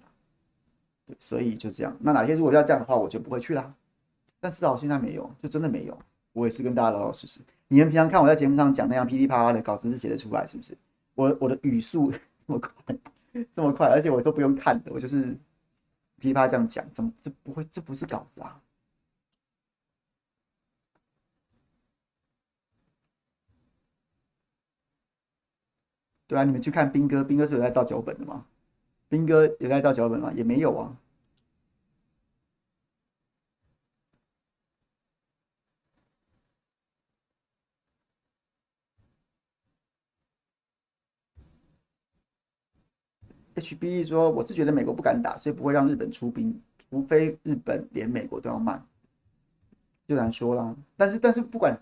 [1.06, 1.96] 对，所以就这样。
[2.00, 3.74] 那哪天如果要这样的话，我就不会去啦。
[4.40, 5.98] 但至少现在没有，就真的没有。
[6.34, 7.40] 我也是跟大家老老实实。
[7.68, 10.78] 你们平常看我在节目上讲那样噼里啪啦的稿子是写得出来，是不是？
[11.16, 12.12] 我我的语速
[12.48, 12.96] 这么快，
[13.52, 15.36] 这么快，而且我都不用看的，我就是
[16.20, 17.64] 噼啪啦这样讲，怎么这不会？
[17.72, 18.60] 这不是稿子啊？
[26.28, 28.46] 对啊，你们去看兵哥，兵哥是有在造脚本的吗？
[29.10, 30.32] 兵哥有在造脚本吗？
[30.36, 30.98] 也没有啊。
[43.56, 48.86] HBE 说：“我是觉得美国不敢打，所以不会让日本出兵，除非日本连美国都要骂，
[50.08, 50.76] 就难说啦。
[50.96, 51.76] 但是，但是不管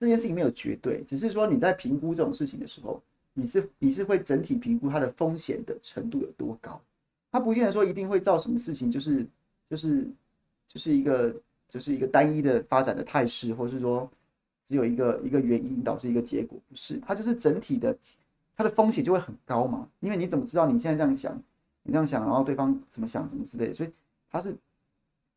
[0.00, 3.00] 这件事情没有绝对，只是说你在评估这种事情的时候，
[3.34, 6.80] 你是你是会整体评估它的风险的程度有多高。
[7.30, 9.26] 它不见得说一定会造什么事情，就是
[9.68, 10.08] 就是
[10.68, 11.34] 就是一个
[11.68, 14.10] 就是一个单一的发展的态势，或是说
[14.66, 17.96] 只有一个一个原因导致一个结果，不是，它就是整体的。”
[18.56, 21.34] 它的风险就会很高嘛，因为你怎么知道你现在这样想，
[21.82, 23.90] 你这样想，然后对方怎么想，怎么之类的，所以
[24.30, 24.54] 他是，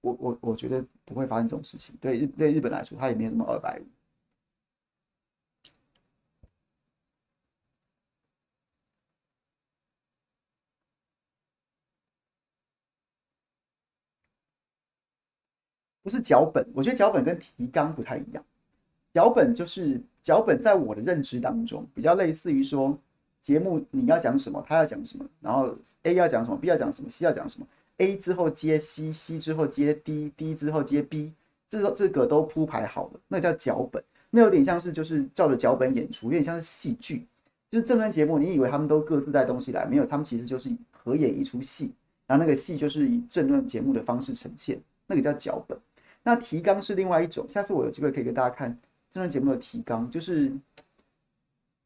[0.02, 1.96] 我我我觉得不会发生这种事情。
[2.02, 3.86] 对日对日本来说，他也没有什么二百五，
[16.04, 18.43] 不是脚本，我觉得脚本跟提纲不太一样。
[19.14, 22.95] 脚本就是脚本，在我的认知当中，比较类似于说。
[23.43, 31.34] 节目你要讲什么，他要讲什么，然后 A 要讲什么，B 要讲什么，C 要讲什么，A 之后接 C，C 之后接 D，D 之后接 B，
[31.68, 34.01] 这个这个都铺排好了，那叫脚本。
[34.30, 37.28] 那有点像是就是照着脚本演出，有点像是戏剧。
[37.70, 41.91] 就是政论节目，你以为他们都各自带东西来，没有，他们其实就是合演一出戏，
[42.26, 45.78] 然后那个戏就是以正论节目的方式呈现，那个叫脚本。
[46.24, 48.69] 那提纲是另外一种，下次我有机会可以给大家看
[49.11, 50.51] 政论节目的提纲，就是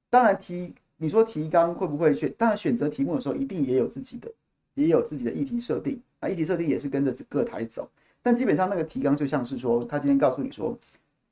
[0.09, 0.73] 当然提。
[0.99, 2.33] 你说提纲会不会选？
[2.39, 4.27] 当然选择题目的时候，一定也有自己的，
[4.73, 6.27] 也有自己的议题设定啊。
[6.27, 7.87] 议题设定也是跟着各台走，
[8.23, 10.75] 但基本上那个提纲就像是说，他今天告诉你说，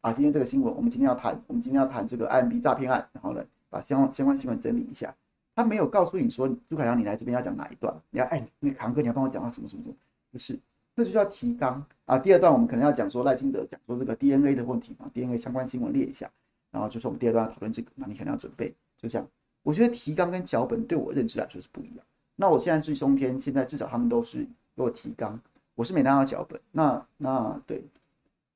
[0.02, 5.12] 啊，今天这个新闻，我们今天要谈，我们今天要谈这个 IMB 诈骗案，然后呢，把相关相关新闻整理一下。
[5.56, 7.92] 他没有告诉你说，朱凯阳，你来这边要讲哪一段？
[8.12, 9.96] 你要哎，那个凯阳哥，你要帮我讲到什么什么什么？
[10.32, 10.60] 不是，
[10.94, 12.18] 那就叫提纲啊。
[12.18, 16.32] 第二段我们可能要讲说赖清德讲说这个 DNA 的问题嘛，DNA 相关新闻列一下，
[16.72, 19.28] 然后就是我们第二段要讨论这个，那你可能要准备，就这样。
[19.64, 22.06] 我觉得提纲跟脚本对我认知来说是不一样。
[22.36, 24.46] 那我现在是中天，现在至少他们都是
[24.76, 25.40] 给我提纲，
[25.74, 26.60] 我是没拿到脚本。
[26.72, 27.84] 那那对，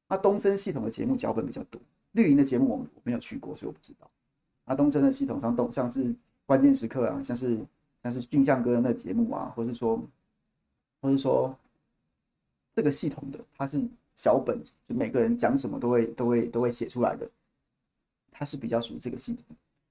[0.07, 1.81] 那东森系统的节目脚本比较多，
[2.11, 4.09] 绿营的节目我我没有去过，所以我不知道。
[4.65, 6.13] 那东森的系统上都像是
[6.45, 7.57] 关键时刻啊，像是
[8.03, 9.99] 像是俊相哥的那节目啊，或是说，
[11.01, 11.57] 或是说
[12.79, 14.57] 这个系统的，它是脚本，
[14.87, 17.29] 就每个人讲什么都会都会都会写出来的，
[18.31, 19.43] 它是比较属于这个系统。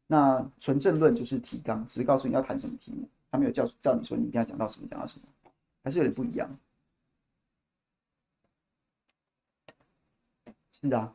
[0.06, 5.26] 那纯政论就是提纲，只是告诉你要谈什么题目，他没有叫叫你说你一定要讲到什么讲到什么，
[5.84, 6.48] 还是有点不一样。
[10.72, 11.12] 是啊，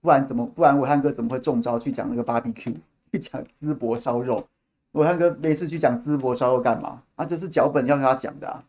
[0.00, 2.74] 不然怎么不然我汉哥怎么会中招去讲那个 BBQ，
[3.12, 4.48] 去讲淄博烧肉？
[4.90, 7.04] 我汉哥每次去讲淄博烧肉干嘛？
[7.14, 8.64] 啊，这是脚本要他讲的啊。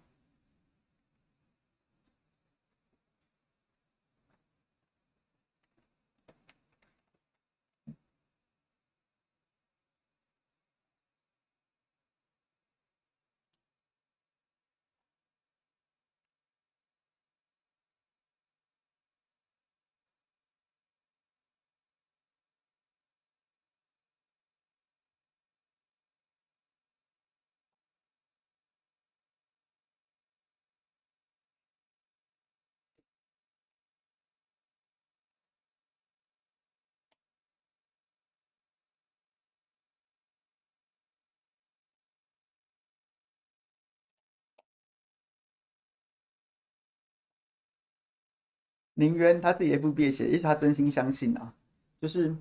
[48.97, 51.53] 宁愿他自己 FB 写，因为他真心相信啊，
[51.99, 52.33] 就是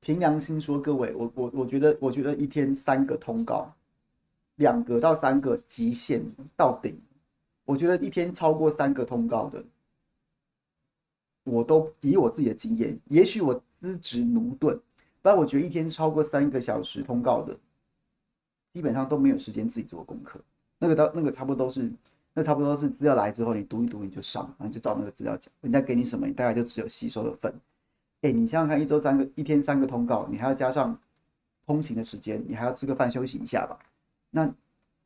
[0.00, 3.72] 凭良心说，各位，我我我觉得，我觉得一天三个通告，
[4.56, 6.20] 两个到三个极限
[6.56, 7.00] 到顶，
[7.64, 9.64] 我觉得一天超过三个通告的，
[11.44, 14.76] 我都以我自己的经验，也许我资质駑钝，
[15.22, 17.56] 但我觉得一天超过三个小时通告的，
[18.72, 20.40] 基本上都没有时间自己做功课，
[20.80, 21.88] 那个到那个差不多都是。
[22.36, 25.52] 那差不多是资料来之后，你读一读你就上，然后就照那个资料讲。
[25.60, 27.54] 人家给你什么，你大概就只有吸收的份。
[28.22, 30.98] 哎、你想想看，一周三个，一天三个通告，你还要加上
[31.64, 33.78] 通勤的时间，你还要吃个饭休息一下吧？
[34.30, 34.52] 那，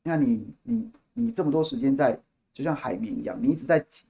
[0.03, 2.19] 那你你你这么多时间在，
[2.55, 4.07] 就像海绵一样，你一直在挤，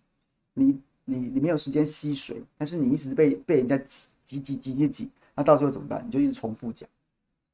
[0.54, 6.06] 你你你没有时间吸水，但是你一直被被人家挤挤挤挤挤挤，那到最后怎么办？
[6.06, 6.88] 你就一直重复讲，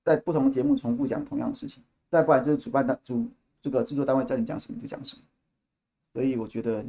[0.04, 3.26] 在不同节目重复讲同样的事情，再不然就是主办单主
[3.62, 5.22] 这个制作单位叫你讲什么就讲什么。
[6.14, 6.82] 所以我觉得，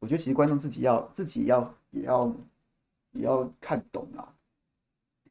[0.00, 2.36] 我觉得其实观众自己要自己要也要
[3.12, 4.28] 也要看懂啊。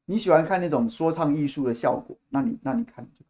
[0.05, 3.26] 你喜欢看那种说唱艺术的效果，那你那你看就。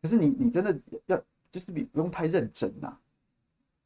[0.00, 3.00] 可是你你真的要就是你不用太认真呐、啊，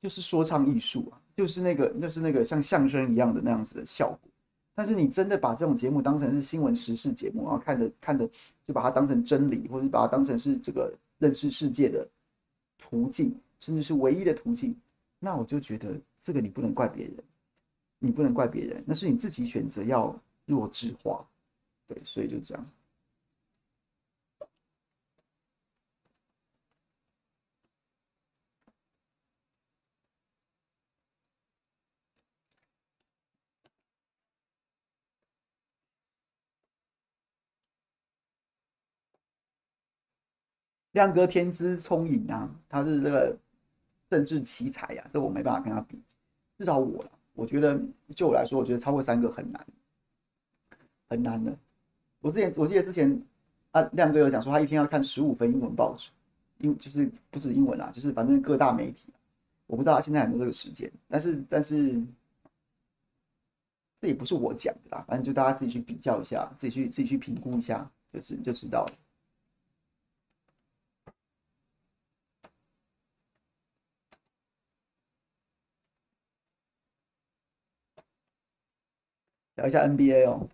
[0.01, 4.31] 就是说唱艺术啊，就是那个就是那个像相声一样的那样子的效果。
[4.75, 8.29] 但是你真的把这种节目当成是新闻时事节目，然后看的看的
[8.67, 12.09] 就把它当成真理，或者把它当成是这个认识世界的
[12.79, 14.77] 途径，甚至是唯一的途径。
[15.25, 17.15] 那我就觉得这个你不能怪别人，
[18.01, 21.25] 你不能怪别人，那是你自己选择要弱智化，
[21.87, 22.71] 对，所以就这样。
[40.93, 43.39] 亮哥天资聪颖啊，他是这个。
[44.13, 45.99] 政治奇才呀、啊，这我没办法跟他比。
[46.59, 47.03] 至少我，
[47.33, 47.81] 我觉得
[48.15, 49.67] 就我来说，我觉得超过三个很难，
[51.09, 51.57] 很难的。
[52.21, 53.19] 我之前我记得之前
[53.71, 56.11] 啊，亮哥有讲说，他一天要看十五份英文报纸，
[56.59, 59.07] 英就是不是英文啦，就是反正各大媒体。
[59.67, 61.99] 我不知道他现在有没有这个时间，但是但是
[63.99, 68.93] 这也不是我讲的啦，反正就大家自己去比较一下，自己去自己去评估一下，就是就知道了。
[79.57, 80.49] 聊一下 NBA 哦，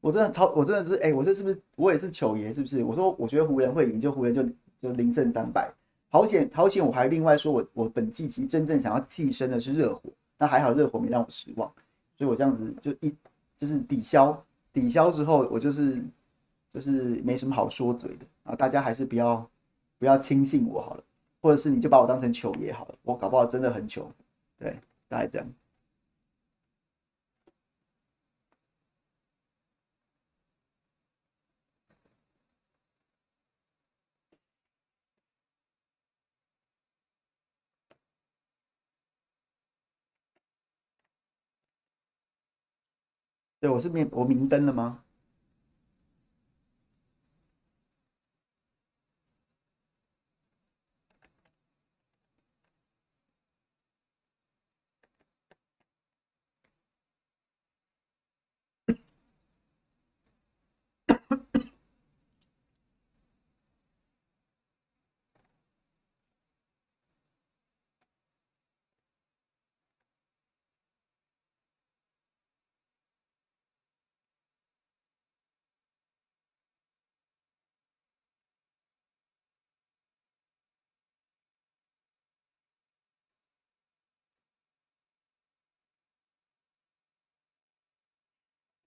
[0.00, 2.52] 我真的超，我真的就是哎、我这是不是我也是糗爷？
[2.54, 2.82] 是不是？
[2.82, 4.42] 我说我觉得湖人会赢，就湖人就
[4.80, 5.70] 就零胜三败，
[6.08, 6.84] 好险好险！
[6.84, 11.70] 我还另外说我我本季其实真正想要寄生的是热火，那还好热火没让我失望，
[12.16, 13.14] 所以我这样子就一
[13.56, 16.02] 就是抵消抵消之后，我就是
[16.70, 19.46] 就是没什么好说嘴的啊，大家还是不要
[19.98, 21.04] 不要轻信我好了，
[21.42, 24.10] 或者是你就把我当成糗爷好了，我搞不好真的很糗，
[24.58, 25.46] 对，大概这样。
[43.60, 45.04] 对，我是明我明灯了吗？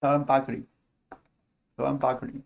[0.02, 0.66] 台湾巴克利，
[1.78, 2.44] 台湾巴克利。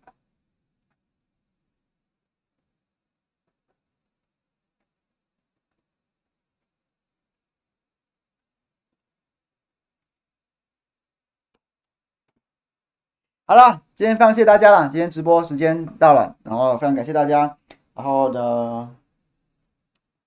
[13.46, 14.88] 好了，今天非常谢谢大家了。
[14.88, 17.56] 今天直播时间到了，然后非常感谢大家。
[17.94, 18.94] 然后呢，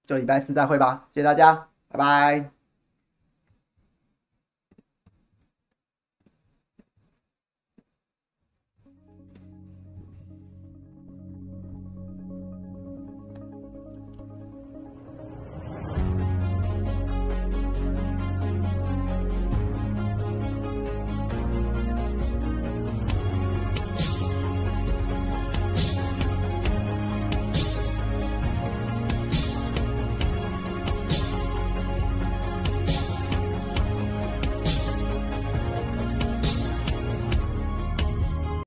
[0.08, 1.08] 就礼拜四再会吧。
[1.14, 2.59] 谢谢大家，拜拜。